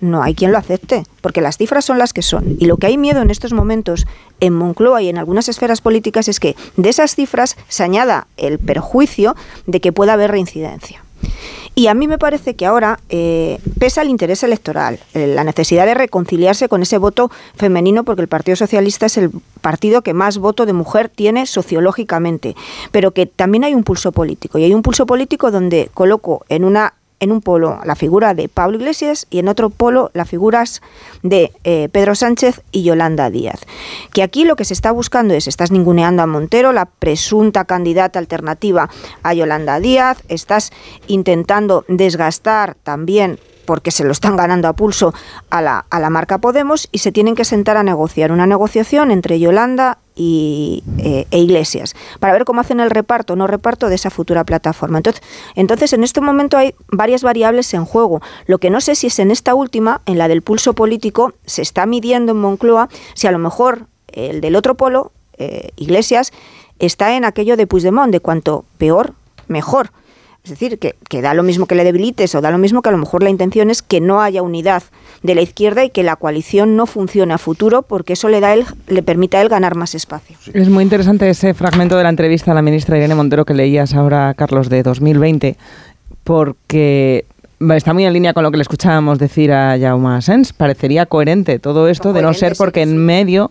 [0.00, 2.56] no hay quien lo acepte, porque las cifras son las que son.
[2.58, 4.06] Y lo que hay miedo en estos momentos
[4.40, 8.58] en Moncloa y en algunas esferas políticas es que de esas cifras se añada el
[8.58, 9.34] perjuicio
[9.66, 11.02] de que pueda haber reincidencia.
[11.74, 15.84] Y a mí me parece que ahora eh, pesa el interés electoral, eh, la necesidad
[15.84, 19.30] de reconciliarse con ese voto femenino, porque el Partido Socialista es el
[19.60, 22.56] partido que más voto de mujer tiene sociológicamente,
[22.92, 24.58] pero que también hay un pulso político.
[24.58, 28.48] Y hay un pulso político donde coloco en una en un polo la figura de
[28.48, 30.82] Pablo Iglesias y en otro polo las figuras
[31.22, 33.60] de eh, Pedro Sánchez y Yolanda Díaz.
[34.12, 38.18] Que aquí lo que se está buscando es, estás ninguneando a Montero, la presunta candidata
[38.18, 38.90] alternativa
[39.22, 40.72] a Yolanda Díaz, estás
[41.06, 45.12] intentando desgastar también porque se lo están ganando a pulso
[45.50, 49.10] a la, a la marca Podemos y se tienen que sentar a negociar una negociación
[49.10, 53.88] entre Yolanda y, eh, e Iglesias para ver cómo hacen el reparto o no reparto
[53.88, 54.98] de esa futura plataforma.
[54.98, 55.22] Entonces,
[55.54, 58.22] entonces, en este momento hay varias variables en juego.
[58.46, 61.62] Lo que no sé si es en esta última, en la del pulso político, se
[61.62, 66.32] está midiendo en Moncloa si a lo mejor el del otro polo, eh, Iglesias,
[66.78, 69.14] está en aquello de Puigdemont, de cuanto peor,
[69.48, 69.90] mejor.
[70.46, 72.88] Es decir, que, que da lo mismo que le debilites o da lo mismo que
[72.88, 74.84] a lo mejor la intención es que no haya unidad
[75.24, 78.54] de la izquierda y que la coalición no funcione a futuro porque eso le, da
[78.54, 80.36] él, le permite a él ganar más espacio.
[80.54, 83.92] Es muy interesante ese fragmento de la entrevista a la ministra Irene Montero que leías
[83.92, 85.56] ahora, Carlos, de 2020
[86.22, 87.24] porque
[87.74, 90.52] está muy en línea con lo que le escuchábamos decir a Jaume Sens.
[90.52, 93.50] Parecería coherente todo esto, de no ser porque en medio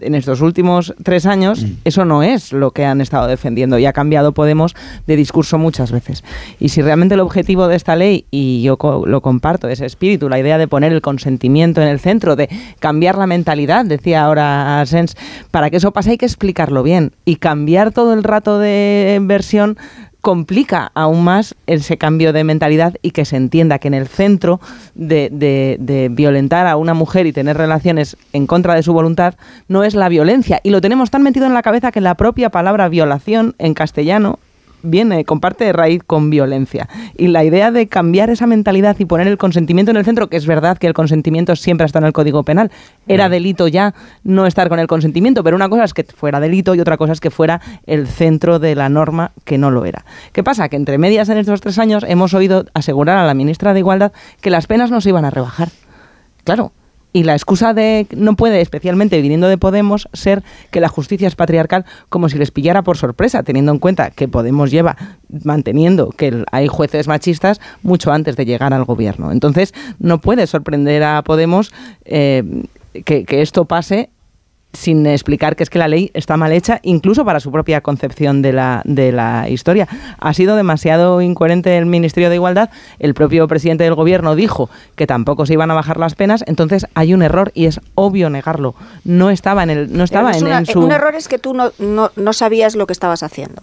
[0.00, 1.72] en estos últimos tres años, mm.
[1.84, 4.74] eso no es lo que han estado defendiendo y ha cambiado Podemos
[5.06, 6.24] de discurso muchas veces.
[6.58, 8.76] Y si realmente el objetivo de esta ley, y yo
[9.06, 13.16] lo comparto, ese espíritu, la idea de poner el consentimiento en el centro, de cambiar
[13.16, 15.16] la mentalidad, decía ahora Sens,
[15.50, 19.76] para que eso pase hay que explicarlo bien y cambiar todo el rato de versión
[20.24, 24.58] complica aún más ese cambio de mentalidad y que se entienda que en el centro
[24.94, 29.34] de, de, violentar a una mujer y tener relaciones en contra de su voluntad
[29.68, 30.60] no es la violencia.
[30.64, 34.38] Y lo tenemos tan metido en la cabeza que la propia palabra violación en castellano
[34.84, 36.88] viene, comparte de raíz con violencia.
[37.16, 40.36] Y la idea de cambiar esa mentalidad y poner el consentimiento en el centro, que
[40.36, 42.70] es verdad que el consentimiento siempre está en el Código Penal,
[43.08, 43.30] era mm.
[43.30, 46.80] delito ya no estar con el consentimiento, pero una cosa es que fuera delito y
[46.80, 50.04] otra cosa es que fuera el centro de la norma que no lo era.
[50.32, 50.68] ¿Qué pasa?
[50.68, 54.12] Que entre medias en estos tres años hemos oído asegurar a la ministra de Igualdad
[54.40, 55.68] que las penas no se iban a rebajar.
[56.44, 56.72] Claro,
[57.14, 60.42] y la excusa de no puede, especialmente viniendo de Podemos, ser
[60.72, 64.26] que la justicia es patriarcal como si les pillara por sorpresa, teniendo en cuenta que
[64.26, 64.96] Podemos lleva
[65.44, 69.30] manteniendo que hay jueces machistas mucho antes de llegar al gobierno.
[69.30, 71.72] Entonces, no puede sorprender a Podemos
[72.04, 72.64] eh,
[73.04, 74.10] que, que esto pase
[74.74, 78.42] sin explicar que es que la ley está mal hecha, incluso para su propia concepción
[78.42, 79.88] de la, de la historia.
[80.18, 82.70] Ha sido demasiado incoherente el Ministerio de Igualdad.
[82.98, 86.44] El propio presidente del Gobierno dijo que tampoco se iban a bajar las penas.
[86.46, 88.74] Entonces hay un error y es obvio negarlo.
[89.04, 90.80] No estaba en el, no estaba en, su.
[90.80, 93.62] Un error es que tú no, no, sabías lo que estabas haciendo.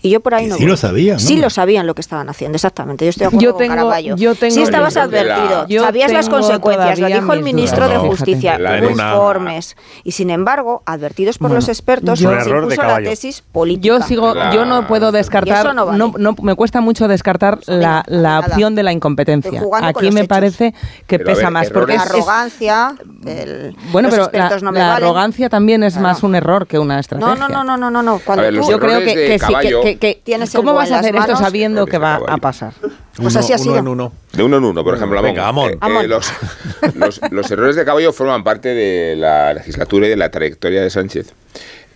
[0.00, 0.56] Y yo por ahí no.
[0.56, 1.18] Sí lo sabían.
[1.18, 2.56] Sí lo sabían lo que estaban haciendo.
[2.56, 3.04] Exactamente.
[3.04, 5.66] Yo estoy de acuerdo yo tengo, con Yo tengo sí estabas advertido.
[5.82, 6.98] sabías las consecuencias.
[6.98, 8.58] Lo dijo el ministro de Justicia.
[8.88, 9.76] informes.
[10.04, 10.51] Y sin embargo
[10.84, 13.86] advertidos por los expertos, yo, se impuso la tesis política.
[13.86, 18.74] Yo sigo, yo no puedo descartar, no, no, me cuesta mucho descartar la, la opción
[18.74, 19.62] de la incompetencia.
[19.82, 20.74] Aquí me parece
[21.06, 22.94] que pesa más porque la arrogancia,
[23.92, 27.34] bueno, pero la, arrogancia también es más un error que una estrategia.
[27.34, 28.18] No, no, no, no, no, no.
[28.24, 29.38] Cuando yo creo que,
[29.82, 32.72] que, que, tienes ¿Cómo vas a hacer esto sabiendo que va a pasar?
[33.16, 33.76] Pues así ha sido.
[33.76, 34.12] en uno.
[34.32, 35.20] De uno en uno, por ejemplo.
[35.22, 35.72] Venga, Amón.
[35.72, 36.08] Eh,
[36.94, 40.90] los, los, errores de caballo forman parte de la legislatura y de la trayectoria de
[40.90, 41.34] Sánchez.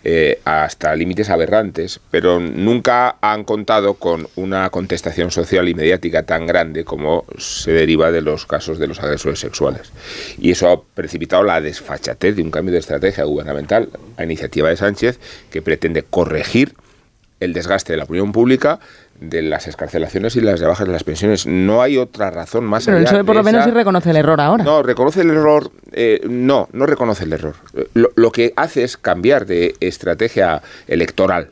[0.09, 6.47] Eh, hasta límites aberrantes, pero nunca han contado con una contestación social y mediática tan
[6.47, 9.91] grande como se deriva de los casos de los agresores sexuales.
[10.39, 14.77] Y eso ha precipitado la desfachatez de un cambio de estrategia gubernamental a iniciativa de
[14.77, 15.19] Sánchez
[15.51, 16.75] que pretende corregir
[17.41, 18.79] el desgaste de la opinión pública
[19.21, 21.47] de las escarcelaciones y las rebajas de las pensiones.
[21.47, 23.11] No hay otra razón más Pero allá.
[23.11, 24.65] Pero por lo menos sí reconoce el error ahora.
[24.65, 25.71] No, reconoce el error.
[25.93, 27.55] Eh, no, no reconoce el error.
[27.95, 31.49] Lo, lo, que hace es cambiar de estrategia electoral.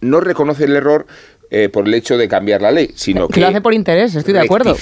[0.00, 1.06] No reconoce el error
[1.54, 4.14] eh, por el hecho de cambiar la ley, sino que, que lo hace por interés,
[4.14, 4.74] estoy de acuerdo.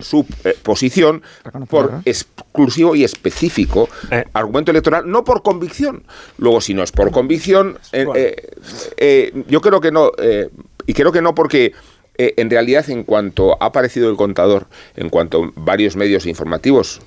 [0.00, 1.20] su eh, posición
[1.68, 4.24] por exclusivo y específico eh.
[4.32, 6.04] argumento electoral, no por convicción.
[6.38, 10.10] Luego, si no es por convicción, yo creo que no,
[10.86, 11.72] y creo que no porque...
[12.18, 17.02] en realidad, en cuanto ha aparecido el contador, en cuanto varios medios informativos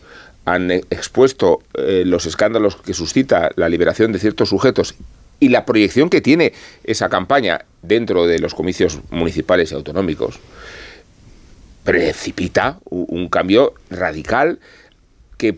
[0.45, 4.93] han expuesto los escándalos que suscita la liberación de ciertos sujetos
[5.39, 6.53] y la proyección que tiene
[6.83, 10.39] esa campaña dentro de los comicios municipales y autonómicos
[11.83, 14.59] precipita un cambio radical
[15.37, 15.57] que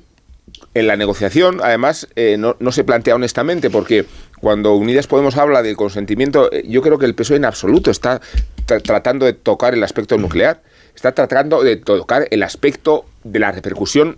[0.73, 4.05] en la negociación, además, eh, no, se plantea honestamente, porque
[4.41, 8.19] cuando Unidas Podemos habla del consentimiento, eh, yo creo que el PSOE en absoluto está
[8.65, 10.61] tratando de tocar el aspecto nuclear,
[10.95, 14.17] está tratando de tocar el aspecto de la repercusión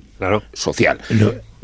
[0.53, 0.99] social.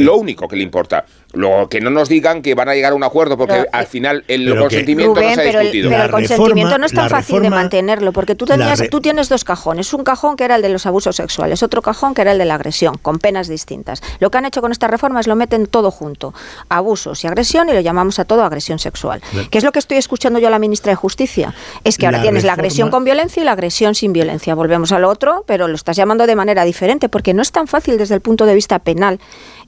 [0.04, 1.06] Lo único que le importa.
[1.34, 4.24] Luego, que no nos digan que van a llegar a un acuerdo, porque al final
[4.28, 5.90] el consentimiento no se ha discutido.
[5.90, 9.44] Pero el, consentimiento no es tan fácil de mantenerlo, porque tú, tenías, tú tienes dos
[9.44, 9.94] cajones.
[9.94, 12.46] Un cajón que era el de los abusos sexuales, otro cajón que era el de
[12.46, 14.02] la agresión, con penas distintas.
[14.20, 16.34] Lo que han hecho con esta reforma es lo meten todo junto.
[16.68, 19.22] Abusos y agresión, y lo llamamos a todo agresión sexual.
[19.52, 21.54] ¿Qué es lo que estoy escuchando yo a la ministra de Justicia?
[21.84, 24.56] Es que ahora tienes la agresión con violencia y la agresión sin violencia.
[24.56, 27.98] Volvemos al otro, pero lo estás llamando de manera diferente, porque no es tan fácil
[27.98, 29.20] desde el punto de vista penal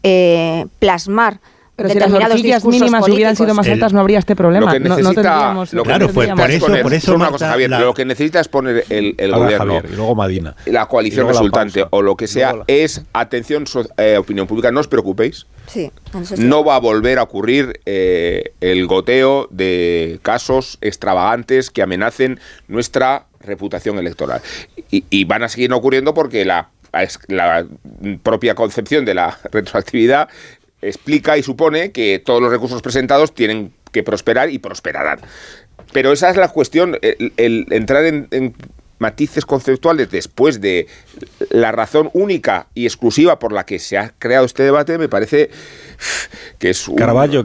[0.03, 1.39] eh, plasmar
[1.81, 4.67] pero si las horquillas mínimas hubieran sido más altas, no habría este problema.
[4.67, 8.05] Lo que necesita, no, lo claro, por eso, por eso una cosa, Javier, lo que
[8.05, 12.27] necesita es poner el, el gobierno, y luego Madina, la coalición resultante o lo que
[12.27, 13.65] sea, es atención,
[13.97, 15.47] eh, opinión pública, no os preocupéis.
[15.67, 15.91] Sí,
[16.37, 23.27] no va a volver a ocurrir eh, el goteo de casos extravagantes que amenacen nuestra
[23.39, 24.41] reputación electoral.
[24.89, 26.69] Y, y van a seguir ocurriendo porque la
[27.27, 27.65] la
[28.23, 30.29] propia concepción de la retroactividad
[30.81, 35.19] explica y supone que todos los recursos presentados tienen que prosperar y prosperarán.
[35.93, 38.55] Pero esa es la cuestión, el, entrar en,
[38.99, 40.87] matices conceptuales después de
[41.49, 45.49] la razón única y exclusiva por la que se ha creado este debate, me parece
[46.57, 46.97] que es un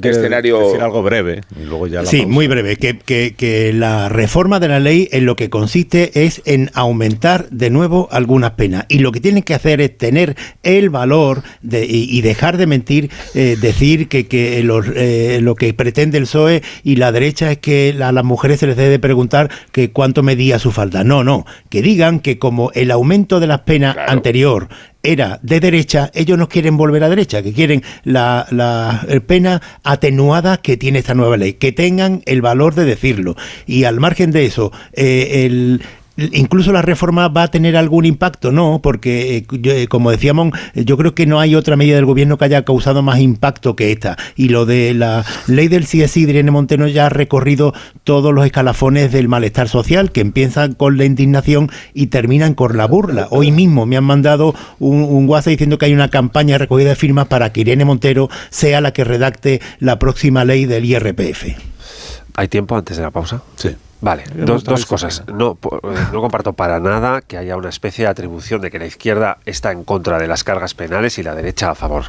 [0.02, 0.58] escenario...
[0.60, 2.32] decir algo breve y luego ya la Sí, pausa.
[2.32, 2.76] muy breve.
[2.76, 7.48] Que, que- que la reforma de la ley en lo que consiste es en aumentar
[7.50, 8.86] de nuevo algunas penas.
[8.88, 12.66] Y lo que tienen que hacer es tener el valor de, y, y dejar de
[12.66, 17.50] mentir, eh, decir que, que los, eh, lo que pretende el PSOE y la derecha
[17.52, 21.04] es que a las mujeres se les debe preguntar que cuánto medía su falda.
[21.04, 21.44] No, no.
[21.68, 24.68] Que digan que como el aumento de las penas anterior.
[25.02, 29.60] Era de derecha, ellos no quieren volver a derecha, que quieren la, la eh, pena
[29.84, 33.36] atenuada que tiene esta nueva ley, que tengan el valor de decirlo.
[33.66, 35.82] Y al margen de eso, eh, el,
[36.16, 40.52] Incluso la reforma va a tener algún impacto, no, porque eh, yo, eh, como decíamos,
[40.74, 43.76] eh, yo creo que no hay otra medida del gobierno que haya causado más impacto
[43.76, 44.16] que esta.
[44.34, 48.46] Y lo de la ley del CSI de Irene Monteno ya ha recorrido todos los
[48.46, 53.28] escalafones del malestar social, que empiezan con la indignación y terminan con la burla.
[53.30, 56.90] Hoy mismo me han mandado un, un WhatsApp diciendo que hay una campaña de recogida
[56.90, 61.44] de firmas para que Irene Montero sea la que redacte la próxima ley del IRPF.
[62.36, 63.42] ¿Hay tiempo antes de la pausa?
[63.56, 63.70] Sí.
[64.00, 65.24] Vale, dos, dos cosas.
[65.26, 68.86] No, eh, no comparto para nada que haya una especie de atribución de que la
[68.86, 72.04] izquierda está en contra de las cargas penales y la derecha a favor.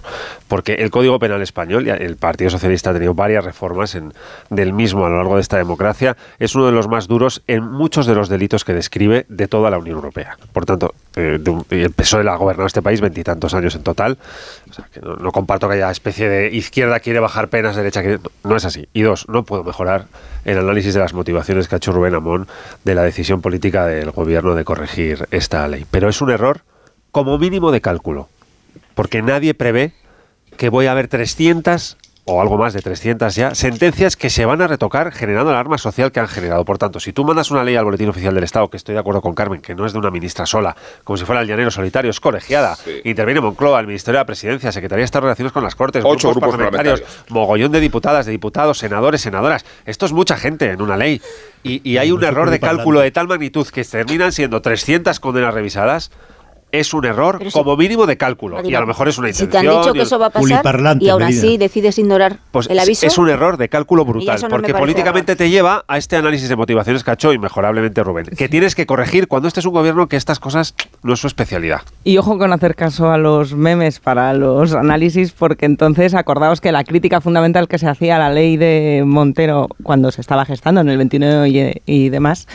[0.47, 4.13] Porque el Código Penal español, y el Partido Socialista ha tenido varias reformas en,
[4.49, 7.63] del mismo a lo largo de esta democracia, es uno de los más duros en
[7.63, 10.37] muchos de los delitos que describe de toda la Unión Europea.
[10.51, 14.17] Por tanto, eh, de el PSOE ha gobernado este país veintitantos años en total.
[14.69, 18.01] O sea, que no, no comparto que haya especie de izquierda quiere bajar penas, derecha
[18.01, 18.19] quiere...
[18.19, 18.87] No, no es así.
[18.93, 20.05] Y dos, no puedo mejorar
[20.45, 22.47] el análisis de las motivaciones que ha hecho Rubén Amón
[22.83, 25.85] de la decisión política del gobierno de corregir esta ley.
[25.89, 26.61] Pero es un error
[27.11, 28.29] como mínimo de cálculo.
[28.95, 29.93] Porque nadie prevé
[30.57, 31.97] que voy a haber 300
[32.29, 35.77] o algo más de 300 ya, sentencias que se van a retocar generando la arma
[35.77, 36.65] social que han generado.
[36.65, 38.99] Por tanto, si tú mandas una ley al Boletín Oficial del Estado, que estoy de
[38.99, 40.75] acuerdo con Carmen, que no es de una ministra sola,
[41.05, 44.73] como si fuera el llanero solitario, es colegiada, interviene Moncloa, el Ministerio de la Presidencia,
[44.73, 47.01] Secretaría de Estado de Relaciones con las Cortes, Ocho grupos parlamentarios.
[47.29, 49.65] mogollón de diputadas, de diputados, senadores, senadoras.
[49.85, 51.21] Esto es mucha gente en una ley.
[51.63, 55.53] Y, y hay un error de cálculo de tal magnitud que terminan siendo 300 condenas
[55.53, 56.11] revisadas.
[56.71, 58.61] Es un error Pero si- como mínimo de cálculo.
[58.67, 59.51] Y a lo mejor es una Si intención.
[59.63, 62.67] te han dicho y que eso va a pasar y aún así decides ignorar pues
[62.69, 63.05] el es- aviso.
[63.07, 66.55] Es un error de cálculo brutal, no porque políticamente te lleva a este análisis de
[66.57, 70.07] motivaciones que ha hecho inmejorablemente Rubén, que tienes que corregir cuando este es un gobierno
[70.07, 71.81] que estas cosas no es su especialidad.
[72.03, 76.71] Y ojo con hacer caso a los memes para los análisis, porque entonces acordaos que
[76.71, 80.81] la crítica fundamental que se hacía a la ley de Montero cuando se estaba gestando
[80.81, 82.47] en el 29 y, y demás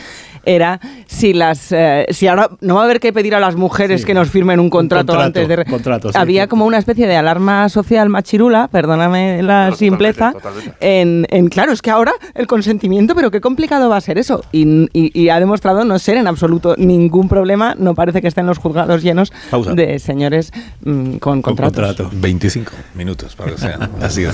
[0.45, 4.01] era si las eh, si ahora no va a haber que pedir a las mujeres
[4.01, 4.07] Sí.
[4.07, 6.49] que nos firmen un contrato, contrato, antes de contrato, sí, había sí.
[6.49, 10.33] como una especie de alarma social machirula, perdóname la simpleza,
[10.79, 14.43] En, en- claro, es que ahora el consentimiento, pero qué complicado va a ser eso.
[14.51, 17.75] Y, y- y ha demostrado no ser en absoluto ningún problema.
[17.77, 19.73] No parece que estén los juzgados llenos Pausa.
[19.73, 20.51] de señores
[20.83, 22.09] mm, con, contratos.
[22.19, 24.25] 25 minutos para que sea así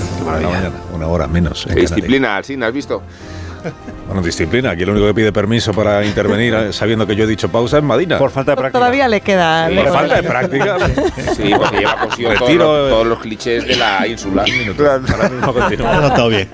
[0.94, 1.66] una hora menos.
[1.74, 3.02] disciplina, Alsina, ¿has visto?
[4.06, 4.70] Bueno, disciplina.
[4.70, 7.84] Aquí el único que pide permiso para intervenir, sabiendo que yo he dicho pausa, es
[7.84, 8.18] Madina.
[8.18, 9.66] Por falta de Todavía le queda.
[9.66, 10.76] Por le falta de práctica.
[11.36, 12.90] Sí, porque lleva consigo todos Retiro, los, eh.
[12.90, 14.44] todos los clichés de la ínsula.
[14.78, 16.00] Ahora mismo continúa.
[16.00, 16.48] No, todo bien.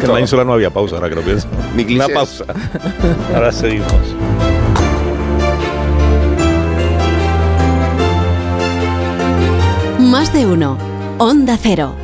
[0.00, 1.46] Que en la ínsula no había pausa, ahora que lo pienso.
[1.76, 2.14] Ni Una clichés.
[2.14, 2.44] pausa.
[3.34, 3.92] Ahora seguimos.
[9.98, 10.78] Más de uno.
[11.18, 11.94] Onda Cero.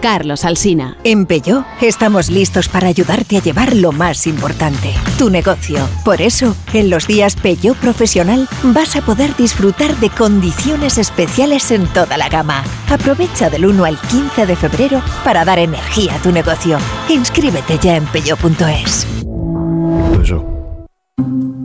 [0.00, 0.96] Carlos Alsina.
[1.04, 5.86] En Peugeot estamos listos para ayudarte a llevar lo más importante, tu negocio.
[6.04, 11.86] Por eso, en los días Peugeot Profesional vas a poder disfrutar de condiciones especiales en
[11.88, 12.62] toda la gama.
[12.90, 16.78] Aprovecha del 1 al 15 de febrero para dar energía a tu negocio.
[17.08, 19.06] Inscríbete ya en peugeot.es.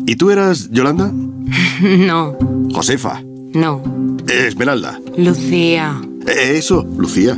[0.06, 1.12] ¿Y tú eras Yolanda?
[1.82, 2.38] No,
[2.74, 3.22] Josefa.
[3.54, 3.82] no.
[4.28, 5.00] Esmeralda.
[5.18, 6.02] Lucía.
[6.28, 7.38] Eh, Eso, Lucía.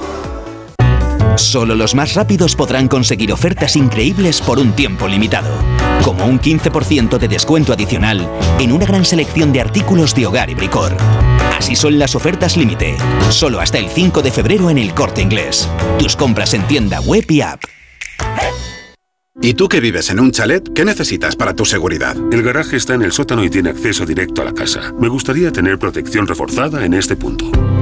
[1.35, 5.49] Solo los más rápidos podrán conseguir ofertas increíbles por un tiempo limitado,
[6.03, 8.29] como un 15% de descuento adicional
[8.59, 10.95] en una gran selección de artículos de hogar y bricor.
[11.57, 12.97] Así son las ofertas límite,
[13.29, 15.69] solo hasta el 5 de febrero en el corte inglés.
[15.99, 17.61] Tus compras en tienda web y app.
[19.43, 22.15] ¿Y tú que vives en un chalet, qué necesitas para tu seguridad?
[22.31, 24.93] El garaje está en el sótano y tiene acceso directo a la casa.
[24.99, 27.49] Me gustaría tener protección reforzada en este punto.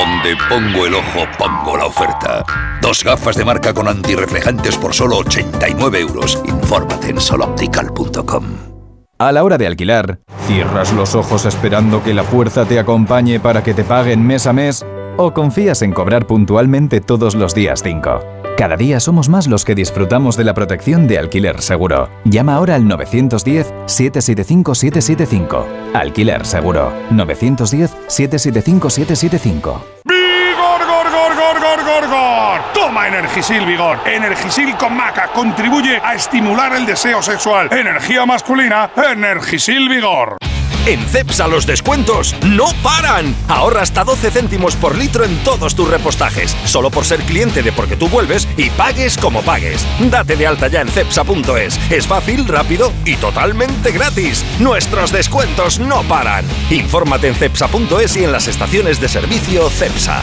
[0.00, 2.42] Donde pongo el ojo, pongo la oferta.
[2.80, 6.42] Dos gafas de marca con antirreflejantes por solo 89 euros.
[6.46, 8.44] Infórmate en soloptical.com.
[9.18, 13.62] A la hora de alquilar, ¿cierras los ojos esperando que la fuerza te acompañe para
[13.62, 14.86] que te paguen mes a mes?
[15.18, 18.39] ¿O confías en cobrar puntualmente todos los días 5?
[18.56, 22.10] Cada día somos más los que disfrutamos de la protección de alquiler seguro.
[22.24, 25.64] Llama ahora al 910-775-775.
[25.94, 26.92] Alquiler seguro.
[27.10, 29.80] 910-775-775.
[30.04, 32.60] ¡Vigor, gor, gor, gor, gor, gor, gor!
[32.74, 33.96] Toma Energisil Vigor.
[34.06, 37.72] Energisil con maca contribuye a estimular el deseo sexual.
[37.72, 40.36] Energía masculina, Energisil Vigor.
[40.86, 43.34] En CEPSA los descuentos no paran.
[43.48, 46.56] Ahorra hasta 12 céntimos por litro en todos tus repostajes.
[46.64, 49.86] Solo por ser cliente de Porque tú vuelves y pagues como pagues.
[50.10, 51.78] Date de alta ya en CEPSA.es.
[51.90, 54.44] Es fácil, rápido y totalmente gratis.
[54.58, 56.44] Nuestros descuentos no paran.
[56.70, 60.22] Infórmate en CEPSA.es y en las estaciones de servicio CEPSA.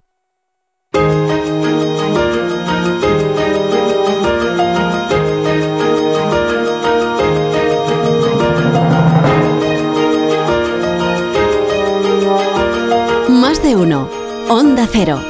[13.78, 15.20] Onda Cero.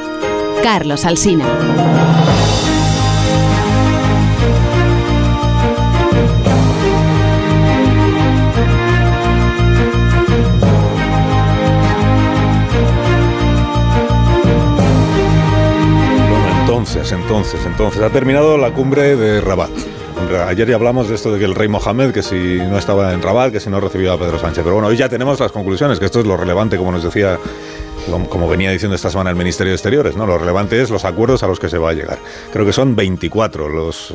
[0.63, 1.43] Carlos Alsina.
[16.61, 19.71] Entonces, entonces, entonces, ha terminado la cumbre de Rabat.
[20.47, 23.21] Ayer ya hablamos de esto de que el rey Mohamed, que si no estaba en
[23.21, 24.63] Rabat, que si no recibía a Pedro Sánchez.
[24.63, 27.37] Pero bueno, hoy ya tenemos las conclusiones, que esto es lo relevante, como nos decía,
[28.29, 30.25] como venía diciendo esta semana el Ministerio de Exteriores, ¿no?
[30.25, 32.19] Lo relevante es los acuerdos a los que se va a llegar.
[32.51, 34.13] Creo que son 24 los,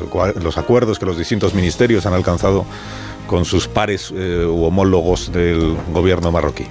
[0.57, 2.65] acuerdos que los distintos ministerios han alcanzado
[3.27, 6.65] con sus pares eh, u homólogos del gobierno marroquí.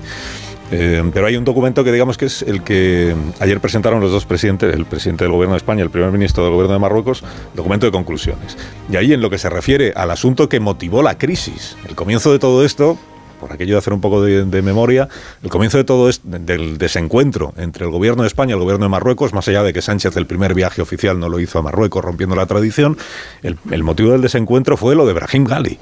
[0.75, 4.25] Eh, pero hay un documento que digamos que es el que ayer presentaron los dos
[4.25, 7.23] presidentes, el presidente del gobierno de España y el primer ministro del gobierno de Marruecos,
[7.55, 8.57] documento de conclusiones.
[8.91, 12.33] Y ahí en lo que se refiere al asunto que motivó la crisis, el comienzo
[12.33, 12.99] de todo esto,
[13.43, 15.09] por aquello de hacer un poco de, memoria,
[15.43, 18.85] el comienzo de todo esto, del desencuentro entre el gobierno de España y el gobierno
[18.85, 21.63] de Marruecos, más allá de que Sánchez el primer viaje oficial no lo hizo a
[21.63, 22.97] Marruecos rompiendo la tradición,
[23.43, 25.81] el, el motivo del desencuentro fue lo de Brahim Gali.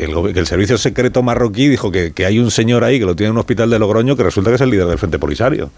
[0.00, 3.28] Que el, servicio secreto marroquí dijo que, que, hay un señor ahí que lo tiene
[3.28, 5.70] en un hospital de Logroño que resulta que es el líder del Frente Polisario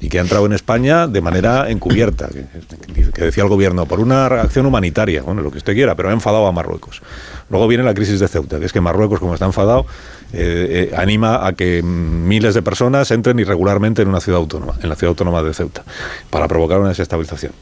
[0.00, 4.28] y que ha entrado en España de manera encubierta, que, decía el gobierno, por una
[4.28, 7.00] reacción humanitaria, bueno, lo que usted quiera, pero ha enfadado a Marruecos.
[7.48, 9.86] Luego viene la crisis de Ceuta, que es que Marruecos, como está enfadado,
[10.34, 14.90] eh, eh, anima a que miles de personas entren irregularmente en una ciudad autónoma, en
[14.90, 15.84] la ciudad autónoma de Ceuta,
[16.28, 17.52] para provocar una desestabilización.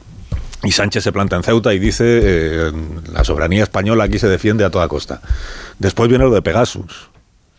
[0.64, 2.72] Y Sánchez se planta en Ceuta y dice, eh,
[3.12, 5.20] la soberanía española aquí se defiende a toda costa.
[5.78, 7.09] Después viene lo de Pegasus,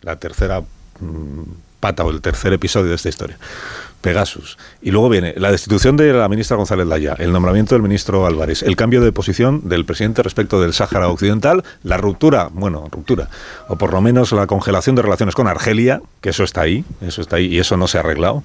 [0.02, 0.62] la tercera
[1.00, 1.44] mmm,
[1.80, 3.38] pata o el tercer episodio de esta historia.
[4.02, 4.58] Pegasus.
[4.82, 8.64] Y luego viene la destitución de la ministra González Laya, el nombramiento del ministro Álvarez,
[8.64, 13.30] el cambio de posición del presidente respecto del Sáhara Occidental, la ruptura, bueno, ruptura,
[13.68, 17.22] o por lo menos la congelación de relaciones con Argelia, que eso está ahí, eso
[17.22, 18.44] está ahí y eso no se ha arreglado,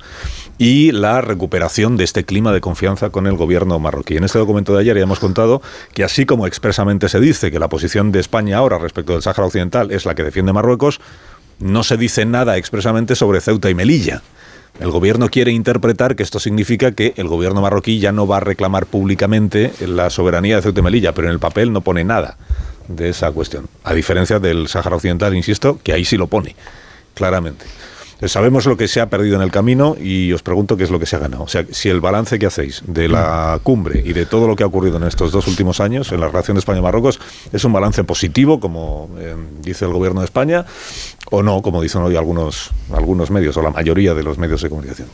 [0.59, 4.17] y la recuperación de este clima de confianza con el gobierno marroquí.
[4.17, 7.59] En este documento de ayer ya hemos contado que así como expresamente se dice que
[7.59, 11.01] la posición de España ahora respecto del Sáhara Occidental es la que defiende Marruecos,
[11.61, 14.23] no se dice nada expresamente sobre Ceuta y Melilla
[14.81, 18.41] El gobierno quiere interpretar que esto significa que el gobierno marroquí ya no va a
[18.41, 22.37] reclamar públicamente la soberanía de Ceuta y Melilla, pero en el papel no pone nada
[22.89, 23.69] de esa cuestión.
[23.85, 26.57] A diferencia del Sáhara Occidental, insisto, que ahí sí lo pone,
[27.15, 27.65] claramente.
[28.27, 30.99] Sabemos lo que se ha perdido en el camino y os pregunto qué es lo
[30.99, 31.45] que se ha ganado.
[31.45, 34.63] O sea, si el balance que hacéis de la cumbre y de todo lo que
[34.63, 37.21] ha ocurrido en estos dos últimos años en la relación de España y Marruecos
[37.53, 40.65] es un balance positivo, como eh, dice el gobierno de España,
[41.31, 44.69] o no, como dicen hoy algunos, algunos medios, o la mayoría de los medios de
[44.69, 45.09] comunicación.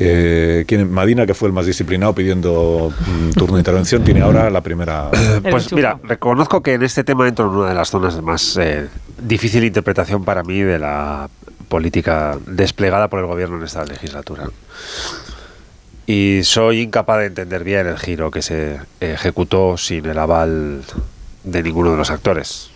[0.00, 4.60] Eh, Madina, que fue el más disciplinado pidiendo mm, turno de intervención, tiene ahora la
[4.60, 5.10] primera.
[5.50, 8.56] Pues mira, reconozco que en este tema entro en una de las zonas de más
[8.58, 8.86] eh,
[9.20, 11.28] difícil interpretación para mí de la
[11.68, 14.48] política desplegada por el gobierno en esta legislatura.
[16.06, 20.82] Y soy incapaz de entender bien el giro que se ejecutó sin el aval
[21.44, 22.70] de ninguno de los actores.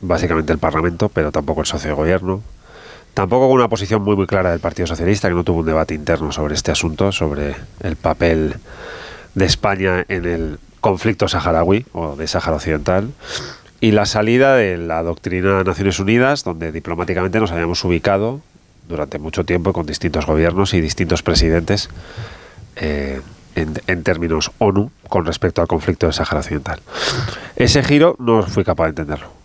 [0.00, 2.42] Básicamente el Parlamento, pero tampoco el socio de gobierno,
[3.18, 5.92] Tampoco con una posición muy muy clara del Partido Socialista, que no tuvo un debate
[5.92, 8.54] interno sobre este asunto, sobre el papel
[9.34, 13.10] de España en el conflicto saharaui o de Sáhara Occidental.
[13.80, 18.40] Y la salida de la doctrina de Naciones Unidas, donde diplomáticamente nos habíamos ubicado
[18.88, 21.88] durante mucho tiempo con distintos gobiernos y distintos presidentes
[22.76, 23.20] eh,
[23.54, 26.80] en, en, términos ONU con respecto al conflicto de Sáhara Occidental.
[27.56, 29.38] Ese giro no fui capaz de entenderlo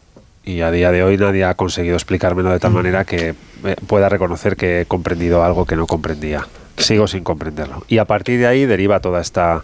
[0.46, 4.10] y a día de hoy nadie ha conseguido explicármelo de tal manera que eh, pueda
[4.10, 6.48] reconocer que he comprendido algo que no comprendía.
[6.78, 7.84] Sigo sin comprenderlo.
[7.88, 9.64] Y a partir de ahí deriva toda esta...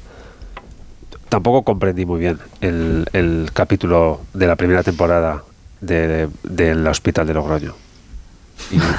[1.30, 5.44] Tampoco comprendí muy bien el, capítulo de la primera temporada
[5.80, 7.76] del Hospital de Logroño.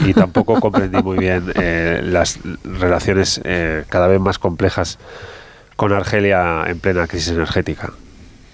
[0.01, 4.99] Y, tampoco comprendí muy bien eh, las relaciones eh, cada vez más complejas
[5.77, 7.93] con Argelia en plena crisis energética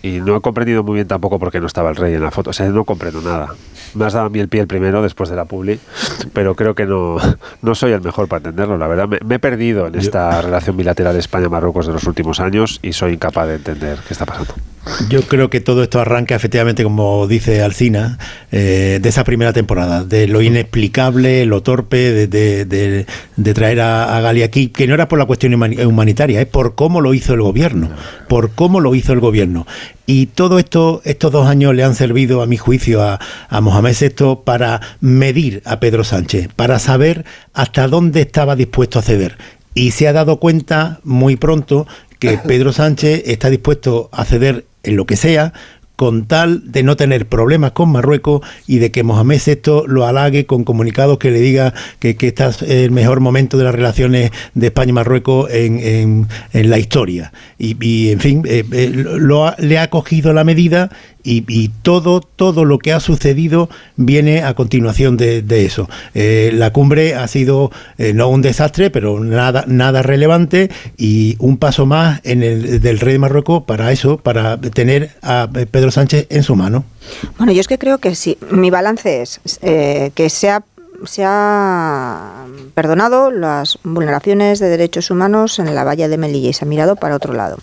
[0.07, 2.31] y no he comprendido muy bien tampoco por qué no estaba el rey en la
[2.31, 2.51] foto.
[2.51, 3.49] O sea, no comprendo nada.
[3.95, 5.81] Me has dado a mí el pie el primero después de la publi,
[6.33, 7.17] pero creo que no,
[7.63, 8.79] no soy el mejor para entenderlo.
[8.79, 12.93] La verdad, me, he perdido en esta relación bilateral España-Marruecos de los últimos años y
[12.93, 14.55] soy incapaz de entender qué está pasando.
[15.09, 18.19] Yo creo que todo esto arranca efectivamente, como dice Alcina,
[18.53, 23.07] eh, de esa primera temporada, de lo inexplicable, lo torpe de,
[23.55, 27.01] traer a, a, Gali aquí, que no era por la cuestión humanitaria, es por cómo
[27.01, 27.91] lo hizo el gobierno,
[28.29, 29.67] por cómo lo hizo el gobierno.
[30.07, 33.19] Y todo esto, estos dos años le han servido, a mi juicio, a,
[33.49, 37.25] a Mohamed VI para medir a Pedro Sánchez, para saber
[37.55, 39.37] hasta dónde estaba dispuesto a ceder.
[39.75, 44.97] Y se ha dado cuenta muy pronto que Pedro Sánchez está dispuesto a ceder en
[44.97, 45.53] lo que sea
[45.97, 50.47] con tal de no tener problemas con Marruecos y de que Mohamed VI lo halague
[50.47, 54.31] con comunicados que le diga que, que este es el mejor momento de las relaciones
[54.55, 57.33] de España y Marruecos en, en, la historia.
[57.59, 60.91] Y, en fin, eh, eh, lo le ha cogido la medida
[61.27, 65.89] y, todo, todo lo que ha sucedido viene a continuación de, eso.
[66.15, 67.71] Eh, la cumbre ha sido
[68.15, 73.15] no un desastre, pero nada, nada relevante y un paso más en el del rey
[73.15, 76.85] de Marruecos para eso, para tener a Pedro Sánchez en su mano.
[77.39, 78.39] Bueno, yo es que creo que sí.
[78.51, 80.63] Mi balance es eh, que sea
[81.05, 86.65] se ha perdonado las vulneraciones de derechos humanos en la valla de Melilla y se
[86.65, 87.59] ha mirado para otro lado.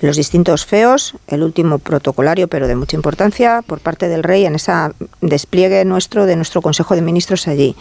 [0.00, 4.54] Los distintos feos, el último protocolario, pero de mucha importancia, por parte del rey en
[4.54, 4.72] ese
[5.20, 7.76] despliegue nuestro de nuestro Consejo de Ministros allí.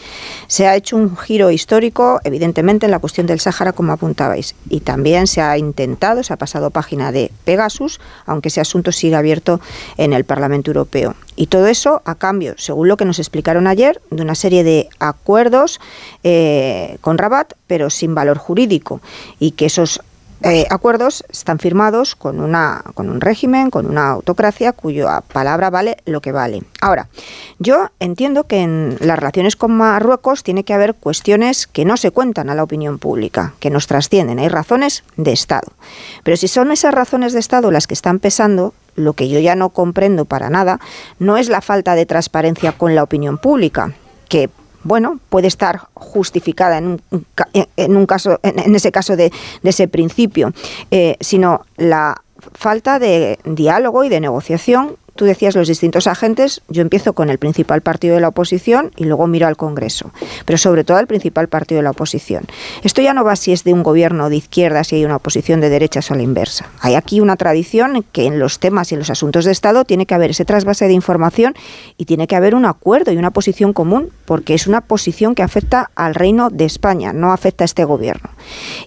[0.47, 4.81] Se ha hecho un giro histórico, evidentemente, en la cuestión del Sáhara, como apuntabais, y
[4.81, 9.59] también se ha intentado, se ha pasado página de Pegasus, aunque ese asunto sigue abierto
[9.97, 11.15] en el Parlamento Europeo.
[11.35, 14.89] Y todo eso a cambio, según lo que nos explicaron ayer, de una serie de
[14.99, 15.79] acuerdos
[16.23, 19.01] eh, con Rabat, pero sin valor jurídico.
[19.39, 20.01] Y que esos
[20.43, 25.97] eh, acuerdos están firmados con, una, con un régimen, con una autocracia cuya palabra vale
[26.05, 26.63] lo que vale.
[26.81, 27.09] Ahora,
[27.59, 32.09] yo entiendo que en las relaciones con Marruecos tiene que haber cuestiones que no se
[32.09, 34.39] cuentan a la opinión pública, que nos trascienden.
[34.39, 35.73] Hay razones de Estado.
[36.23, 39.55] Pero si son esas razones de Estado las que están pesando, lo que yo ya
[39.55, 40.79] no comprendo para nada
[41.19, 43.93] no es la falta de transparencia con la opinión pública,
[44.27, 44.49] que
[44.83, 47.01] bueno, puede estar justificada en un,
[47.53, 49.31] en un caso, en, ese caso de,
[49.63, 50.53] ese principio,
[50.89, 52.21] eh, sino la
[52.53, 57.37] falta de diálogo y de negociación Tú decías los distintos agentes, yo empiezo con el
[57.37, 60.11] principal partido de la oposición y luego miro al Congreso,
[60.45, 62.45] pero sobre todo al principal partido de la oposición.
[62.83, 65.61] Esto ya no va si es de un gobierno de izquierda, si hay una oposición
[65.61, 66.69] de derechas o la inversa.
[66.79, 70.05] Hay aquí una tradición que en los temas y en los asuntos de Estado tiene
[70.05, 71.55] que haber ese trasvase de información
[71.97, 75.43] y tiene que haber un acuerdo y una posición común, porque es una posición que
[75.43, 78.29] afecta al reino de España, no afecta a este gobierno.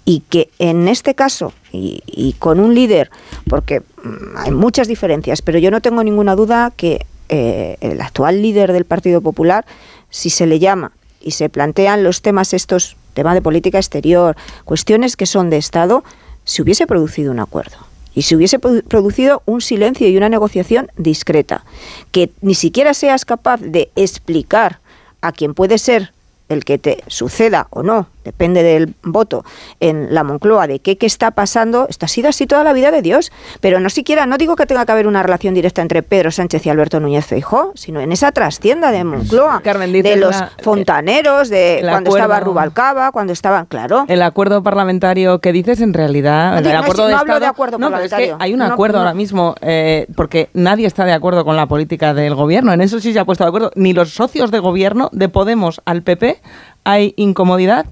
[0.04, 3.10] Y que en este caso y, con un líder,
[3.48, 8.42] porque mm, hay muchas diferencias, pero yo no tengo ninguna duda que eh, el actual
[8.42, 9.64] líder del Partido Popular,
[10.10, 15.16] si se le llama y se plantean los temas estos tema de política exterior, cuestiones
[15.16, 16.04] que son de Estado,
[16.44, 17.76] se hubiese producido un acuerdo
[18.14, 21.64] y se hubiese producido un silencio y una negociación discreta.
[22.12, 24.80] Que ni siquiera seas capaz de explicar
[25.20, 26.12] a quien puede ser
[26.48, 29.44] el que te suceda o no depende del voto
[29.80, 32.90] en la Moncloa de qué, qué está pasando, esto ha sido así toda la vida
[32.90, 33.32] de Dios.
[33.60, 36.66] Pero no siquiera, no digo que tenga que haber una relación directa entre Pedro Sánchez
[36.66, 42.10] y Alberto Núñez Feijó, sino en esa trastienda de Moncloa, de los fontaneros, de cuando
[42.10, 44.04] estaba Rubalcaba, cuando estaban, claro.
[44.08, 48.36] El acuerdo parlamentario que dices, en realidad, no, el acuerdo de hablo de acuerdo parlamentario.
[48.40, 52.34] hay un acuerdo ahora mismo, eh, porque nadie está de acuerdo con la política del
[52.34, 52.72] gobierno.
[52.72, 53.70] En eso sí se ha puesto de acuerdo.
[53.76, 56.40] Ni los socios de gobierno de Podemos al PP
[56.84, 57.86] hay incomodidad.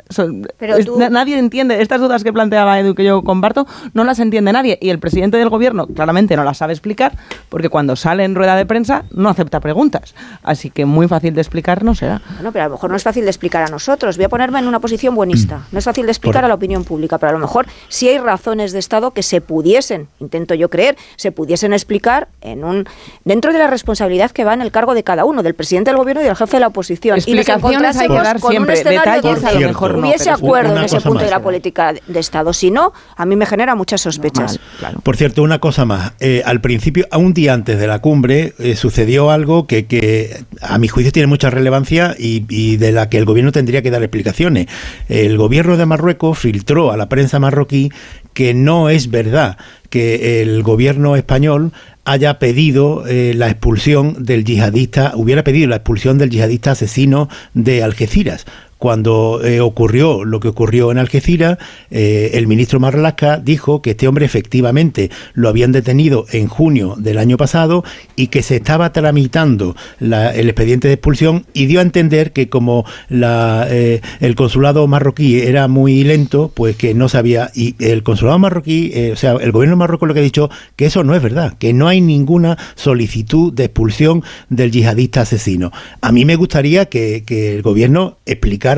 [0.59, 0.77] Pero
[1.11, 4.79] Nadie entiende estas dudas que planteaba Edu que yo comparto, no las entiende nadie.
[4.81, 7.17] Y el presidente del gobierno claramente no las sabe explicar
[7.49, 10.15] porque cuando sale en rueda de prensa no acepta preguntas.
[10.43, 12.21] Así que muy fácil de explicar no será.
[12.35, 14.17] Bueno, pero a lo mejor no es fácil de explicar a nosotros.
[14.17, 15.59] Voy a ponerme en una posición buenista.
[15.59, 15.65] Mm.
[15.73, 18.19] No es fácil de explicar a la opinión pública, pero a lo mejor sí hay
[18.19, 22.87] razones de Estado que se pudiesen, intento yo creer, se pudiesen explicar en un
[23.25, 25.99] dentro de la responsabilidad que va en el cargo de cada uno, del presidente del
[25.99, 27.17] gobierno y del jefe de la oposición.
[27.17, 30.09] Explicaciones hay que dar siempre detalles a lo mejor no.
[30.09, 32.53] Hubiese acuerdo en ese punto de la política de Estado.
[32.53, 34.59] Si no, a mí me genera muchas sospechas.
[35.03, 36.13] Por cierto, una cosa más.
[36.21, 40.45] Eh, al principio, a un día antes de la cumbre, eh, sucedió algo que, que,
[40.61, 43.91] a mi juicio tiene mucha relevancia y, y, de la que el gobierno tendría que
[43.91, 44.67] dar explicaciones.
[45.09, 47.91] El gobierno de Marruecos filtró a la prensa marroquí
[48.35, 49.59] que no es verdad
[49.91, 51.73] que el gobierno español
[52.05, 57.83] haya pedido eh, la expulsión del yihadista, hubiera pedido la expulsión del yihadista asesino de
[57.83, 58.47] Algeciras
[58.83, 61.57] cuando eh, ocurrió lo que ocurrió en Algeciras,
[61.93, 67.19] eh, el ministro Marlaska dijo que este hombre efectivamente lo habían detenido en junio del
[67.19, 67.85] año pasado
[68.17, 72.85] y que se estaba tramitando el expediente de expulsión y dio a entender que como
[73.09, 77.53] la, eh, el consulado marroquí era muy lento, pues que no sabía.
[77.55, 81.05] Y el consulado marroquí, o sea, el gobierno marroquí lo que ha dicho que eso
[81.05, 85.71] no es verdad, que no hay ninguna solicitud de expulsión del yihadista asesino.
[86.01, 88.72] A mí me gustaría que, que el gobierno explicara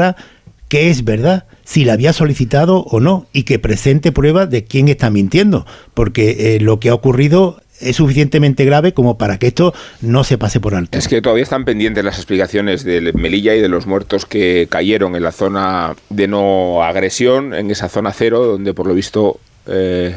[0.69, 4.89] que es verdad, si la había solicitado o no, y que presente pruebas de quién
[4.89, 9.75] está mintiendo, porque eh, lo que ha ocurrido es suficientemente grave como para que esto
[10.01, 10.97] no se pase por alto.
[10.97, 15.17] Es que todavía están pendientes las explicaciones de Melilla y de los muertos que cayeron
[15.17, 20.15] en la zona de no agresión, en esa zona cero, donde por lo visto eh,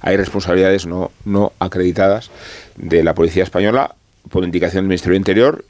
[0.00, 2.30] hay responsabilidades no, no acreditadas
[2.76, 3.94] de la Policía Española
[4.30, 5.64] por indicación del Ministerio del Interior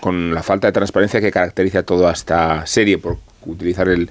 [0.00, 4.08] con la falta de transparencia que caracteriza toda esta serie, por utilizar el,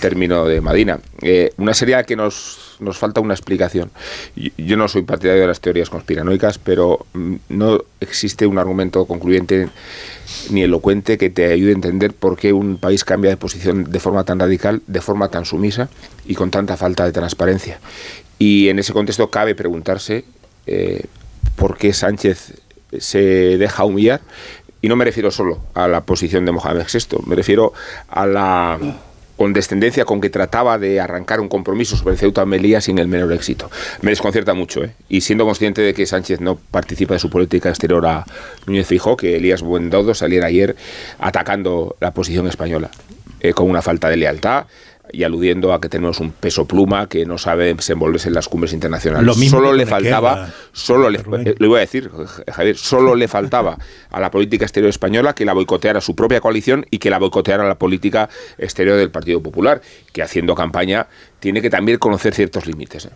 [0.00, 1.00] término de Madina.
[1.22, 3.90] Eh, una serie a la que nos, nos falta una explicación.
[4.56, 9.68] Yo, no soy partidario de las teorías conspiranoicas, pero mm, no existe un argumento concluyente
[10.50, 14.00] ni elocuente que te ayude a entender por qué un país cambia de posición de
[14.00, 15.88] forma tan radical, de forma tan sumisa
[16.26, 17.80] y con tanta falta de transparencia.
[18.38, 20.24] Y en ese contexto cabe preguntarse
[20.66, 21.04] eh,
[21.56, 22.54] por qué Sánchez
[22.98, 23.18] se
[23.58, 24.20] deja humillar
[24.86, 27.72] y no me refiero solo a la posición de Mohamed VI, me refiero
[28.08, 28.78] a la
[29.36, 33.68] condescendencia con que trataba de arrancar un compromiso sobre Ceuta Melilla sin el menor éxito.
[34.02, 34.92] Me desconcierta mucho, ¿eh?
[35.08, 38.26] y siendo consciente de que Sánchez no participa de su política exterior a
[38.66, 40.76] Núñez Fijó, que Elías Buendodo saliera ayer
[41.18, 42.88] atacando la posición española
[43.40, 44.66] eh, con una falta de lealtad,
[45.12, 48.72] y aludiendo a que tenemos un peso pluma que no sabe desenvolverse en las cumbres
[48.72, 49.26] internacionales.
[49.26, 52.10] Lo mismo solo le faltaba, solo le, eh, lo iba a decir,
[52.52, 53.78] Javier, solo le faltaba
[54.10, 57.66] a la política exterior española que la boicoteara su propia coalición y que la boicoteara
[57.66, 58.28] la política
[58.58, 59.80] exterior del Partido Popular,
[60.12, 61.06] que haciendo campaña
[61.40, 63.06] tiene que también conocer ciertos límites.
[63.06, 63.10] ¿eh?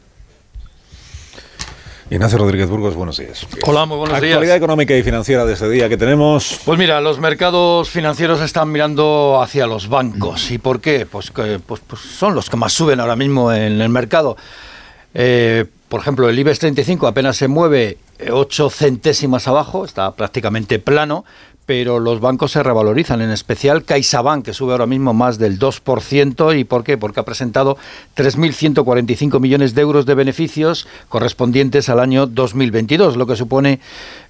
[2.10, 3.46] Ignacio Rodríguez Burgos, buenos días.
[3.62, 4.32] Hola, muy buenos días.
[4.32, 6.60] Actualidad económica y financiera de este día que tenemos.
[6.64, 10.50] Pues mira, los mercados financieros están mirando hacia los bancos.
[10.50, 11.06] ¿Y por qué?
[11.06, 14.36] Pues, que, pues, pues son los que más suben ahora mismo en el mercado.
[15.14, 17.98] Eh, por ejemplo, el IBEX 35 apenas se mueve
[18.28, 21.24] 8 centésimas abajo, está prácticamente plano,
[21.70, 26.58] pero los bancos se revalorizan, en especial CaixaBank, que sube ahora mismo más del 2%.
[26.58, 26.98] ¿Y por qué?
[26.98, 27.76] Porque ha presentado
[28.16, 33.78] 3.145 millones de euros de beneficios correspondientes al año 2022, lo que supone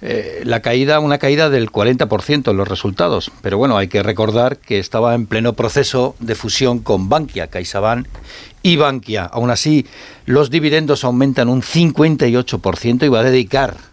[0.03, 3.31] eh, la caída, una caída del 40% en los resultados.
[3.41, 8.05] Pero bueno, hay que recordar que estaba en pleno proceso de fusión con Bankia, CaixaBank
[8.61, 9.25] y Bankia.
[9.25, 9.87] Aún así,
[10.27, 13.90] los dividendos aumentan un 58% y va a dedicar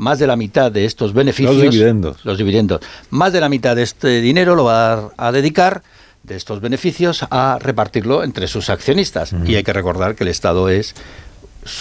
[0.00, 1.54] más de la mitad de estos beneficios.
[1.54, 2.24] Los dividendos.
[2.24, 2.80] Los dividendos.
[3.10, 5.82] Más de la mitad de este dinero lo va a, dedicar
[6.22, 9.34] de estos beneficios a repartirlo entre sus accionistas.
[9.46, 10.94] Y hay que recordar que el Estado es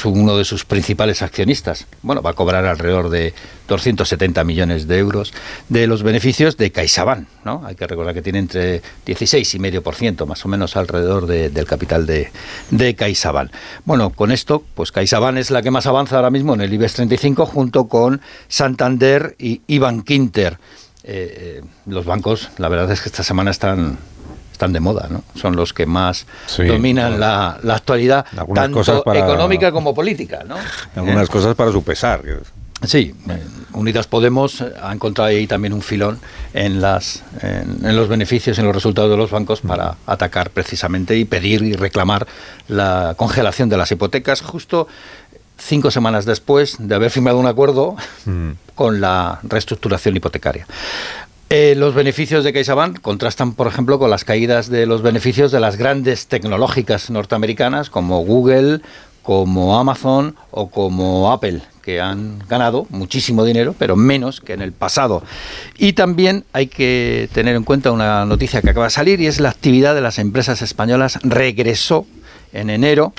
[0.05, 1.87] uno de sus principales accionistas.
[2.01, 3.33] Bueno, va a cobrar alrededor de
[3.67, 5.33] 270 millones de euros
[5.69, 7.63] de los beneficios de CaixaBank, ¿no?
[7.65, 11.27] Hay que recordar que tiene entre 16 y medio por ciento, más o menos alrededor
[11.27, 12.31] del capital de,
[12.71, 13.51] de CaixaBank.
[13.85, 16.93] Bueno, con esto, pues CaixaBank es la que más avanza ahora mismo en el IBEX
[16.95, 20.57] 35 junto con Santander y Iban Quinter.
[21.03, 23.97] Eh, eh, los bancos, la verdad es que esta semana están
[24.59, 25.23] están de moda, ¿no?
[25.35, 26.25] Son los que más
[26.57, 28.81] dominan la, actualidad, tanto
[29.15, 30.57] económica como política, ¿no?
[30.97, 32.21] Algunas cosas para su pesar.
[32.83, 36.19] Sí, eh, Unidas Podemos ha encontrado ahí también un filón
[36.53, 41.23] en, las, en, los beneficios, en los resultados de los bancos para atacar precisamente y
[41.23, 42.27] pedir y reclamar
[42.67, 44.87] la congelación de las hipotecas justo
[45.57, 47.95] cinco semanas después de haber firmado un acuerdo
[48.25, 48.51] mm.
[48.75, 50.65] con la reestructuración hipotecaria.
[51.51, 55.59] Eh, los beneficios de CaixaBank contrastan, por ejemplo, con las caídas de los beneficios de
[55.59, 58.81] las grandes tecnológicas norteamericanas como Google,
[59.23, 64.73] como Amazon o como Apple, que han ganado muchísimo dinero, pero menos que en el
[64.73, 65.23] pasado.
[65.75, 69.39] Y también hay que tener en cuenta una noticia que acaba de salir y es
[69.39, 72.05] la actividad de las empresas españolas regresó
[72.53, 73.11] en enero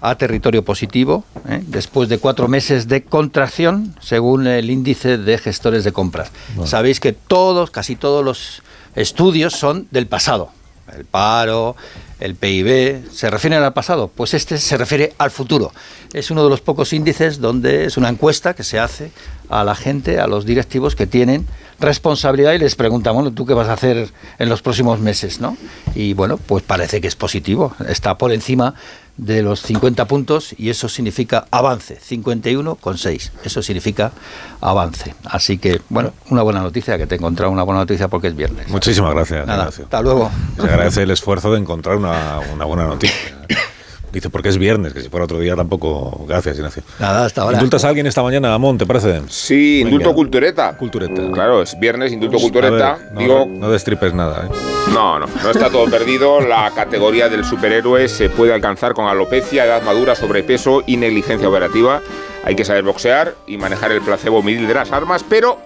[0.00, 1.62] a territorio positivo, ¿eh?
[1.66, 6.30] después de cuatro meses de contracción, según el índice de gestores de compras.
[6.64, 8.62] Sabéis que todos, casi todos los
[8.94, 10.50] estudios son del pasado.
[10.96, 11.76] El paro,
[12.18, 14.08] el PIB, ¿se refieren al pasado?
[14.08, 15.72] Pues este se refiere al futuro.
[16.14, 19.12] Es uno de los pocos índices donde es una encuesta que se hace
[19.50, 21.46] a la gente, a los directivos que tienen
[21.80, 25.40] responsabilidad y les preguntan, bueno, ¿tú qué vas a hacer en los próximos meses?
[25.40, 25.56] ¿no?
[25.94, 27.74] Y bueno, pues parece que es positivo.
[27.86, 28.74] Está por encima
[29.18, 33.30] de los 50 puntos y eso significa avance, 51,6.
[33.44, 34.12] Eso significa
[34.60, 35.14] avance.
[35.24, 38.36] Así que, bueno, una buena noticia, que te he encontrado una buena noticia porque es
[38.36, 38.68] viernes.
[38.68, 39.46] Muchísimas gracias.
[39.46, 40.30] Nada, hasta luego.
[40.56, 43.46] Se agradece el esfuerzo de encontrar una, una buena noticia.
[44.12, 46.24] Dice, porque es viernes, que si fuera otro día tampoco.
[46.26, 46.82] Gracias, Ignacio.
[46.98, 47.56] Nada, hasta ahora.
[47.56, 49.22] ¿Indultas a alguien esta mañana, Amón, te parece?
[49.28, 50.76] Sí, indulto cultureta.
[50.76, 51.30] Cultureta.
[51.32, 52.98] Claro, es viernes, indulto cultureta.
[53.12, 54.54] no, Digo, no destripes nada, ¿eh?
[54.92, 56.40] No, no, no está todo perdido.
[56.40, 62.00] La categoría del superhéroe se puede alcanzar con alopecia, edad madura, sobrepeso y negligencia operativa.
[62.44, 65.58] Hay que saber boxear y manejar el placebo mil de las armas, pero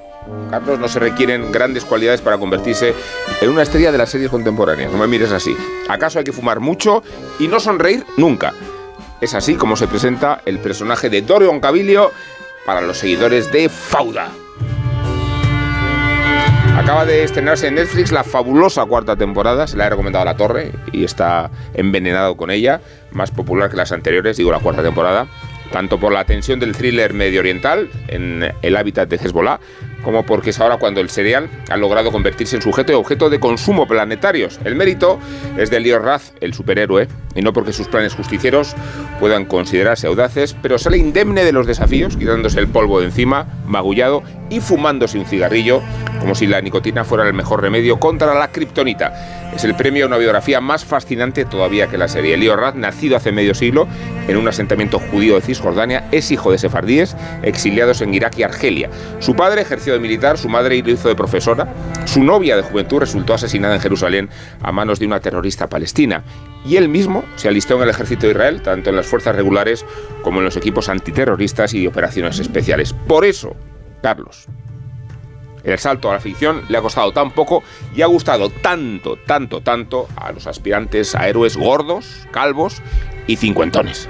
[0.50, 2.94] Carlos, no se requieren grandes cualidades para convertirse
[3.40, 4.92] en una estrella de las series contemporáneas.
[4.92, 5.56] No me mires así.
[5.88, 7.02] ¿Acaso hay que fumar mucho
[7.38, 8.52] y no sonreír nunca?
[9.20, 12.10] Es así como se presenta el personaje de Dorian Cabilio
[12.66, 14.30] para los seguidores de Fauda.
[16.76, 20.36] Acaba de estrenarse en Netflix la fabulosa cuarta temporada, se la he recomendado a la
[20.36, 22.80] torre y está envenenado con ella,
[23.12, 25.26] más popular que las anteriores, digo la cuarta temporada,
[25.70, 29.60] tanto por la tensión del thriller medio oriental en el hábitat de Hezbollah,
[30.02, 33.40] como porque es ahora cuando el cereal ha logrado convertirse en sujeto y objeto de
[33.40, 34.58] consumo planetarios.
[34.64, 35.18] El mérito
[35.56, 38.74] es de Leo Raz, el superhéroe, y no porque sus planes justicieros
[39.20, 44.22] puedan considerarse audaces, pero sale indemne de los desafíos, quitándose el polvo de encima, magullado
[44.52, 45.82] y fumándose un cigarrillo,
[46.20, 49.50] como si la nicotina fuera el mejor remedio contra la kriptonita.
[49.56, 52.36] Es el premio a una biografía más fascinante todavía que la serie.
[52.36, 53.88] Leo Raz, nacido hace medio siglo
[54.28, 58.90] en un asentamiento judío de Cisjordania, es hijo de sefardíes exiliados en Irak y Argelia.
[59.20, 61.68] Su padre ejerció de militar, su madre hizo de profesora,
[62.04, 64.28] su novia de juventud resultó asesinada en Jerusalén
[64.60, 66.24] a manos de una terrorista palestina
[66.64, 69.84] y él mismo se alistó en el ejército de Israel, tanto en las fuerzas regulares
[70.22, 72.92] como en los equipos antiterroristas y operaciones especiales.
[72.92, 73.56] Por eso,
[74.02, 74.46] Carlos,
[75.64, 77.62] el salto a la ficción le ha costado tan poco
[77.94, 82.82] y ha gustado tanto, tanto, tanto a los aspirantes a héroes gordos, calvos
[83.26, 84.08] y cincuentones.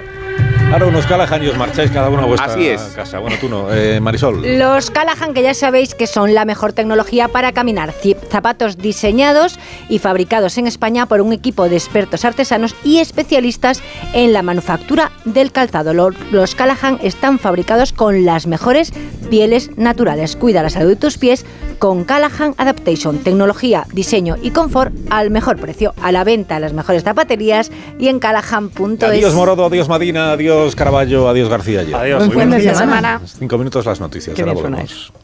[0.73, 2.81] Ahora unos Callahan y os marcháis cada uno a vuestra Así es.
[2.95, 3.19] casa.
[3.19, 4.57] Bueno, tú no, eh, Marisol.
[4.57, 7.93] Los Callahan, que ya sabéis que son la mejor tecnología para caminar.
[8.31, 13.83] Zapatos diseñados y fabricados en España por un equipo de expertos artesanos y especialistas
[14.13, 15.93] en la manufactura del calzado.
[15.93, 18.91] Los Callahan están fabricados con las mejores
[19.29, 20.35] pieles naturales.
[20.35, 21.45] Cuida la salud de tus pies
[21.77, 23.19] con Callahan Adaptation.
[23.19, 25.93] Tecnología, diseño y confort al mejor precio.
[26.01, 29.03] A la venta en las mejores zapaterías y en callahan.es.
[29.03, 31.81] Adiós Morodo, adiós Madina, adiós Caraballo, adiós García.
[31.81, 32.27] Adiós.
[32.31, 33.19] Buen fin de semana.
[33.25, 34.39] Cinco minutos las noticias.
[34.39, 35.11] Ahora volvemos.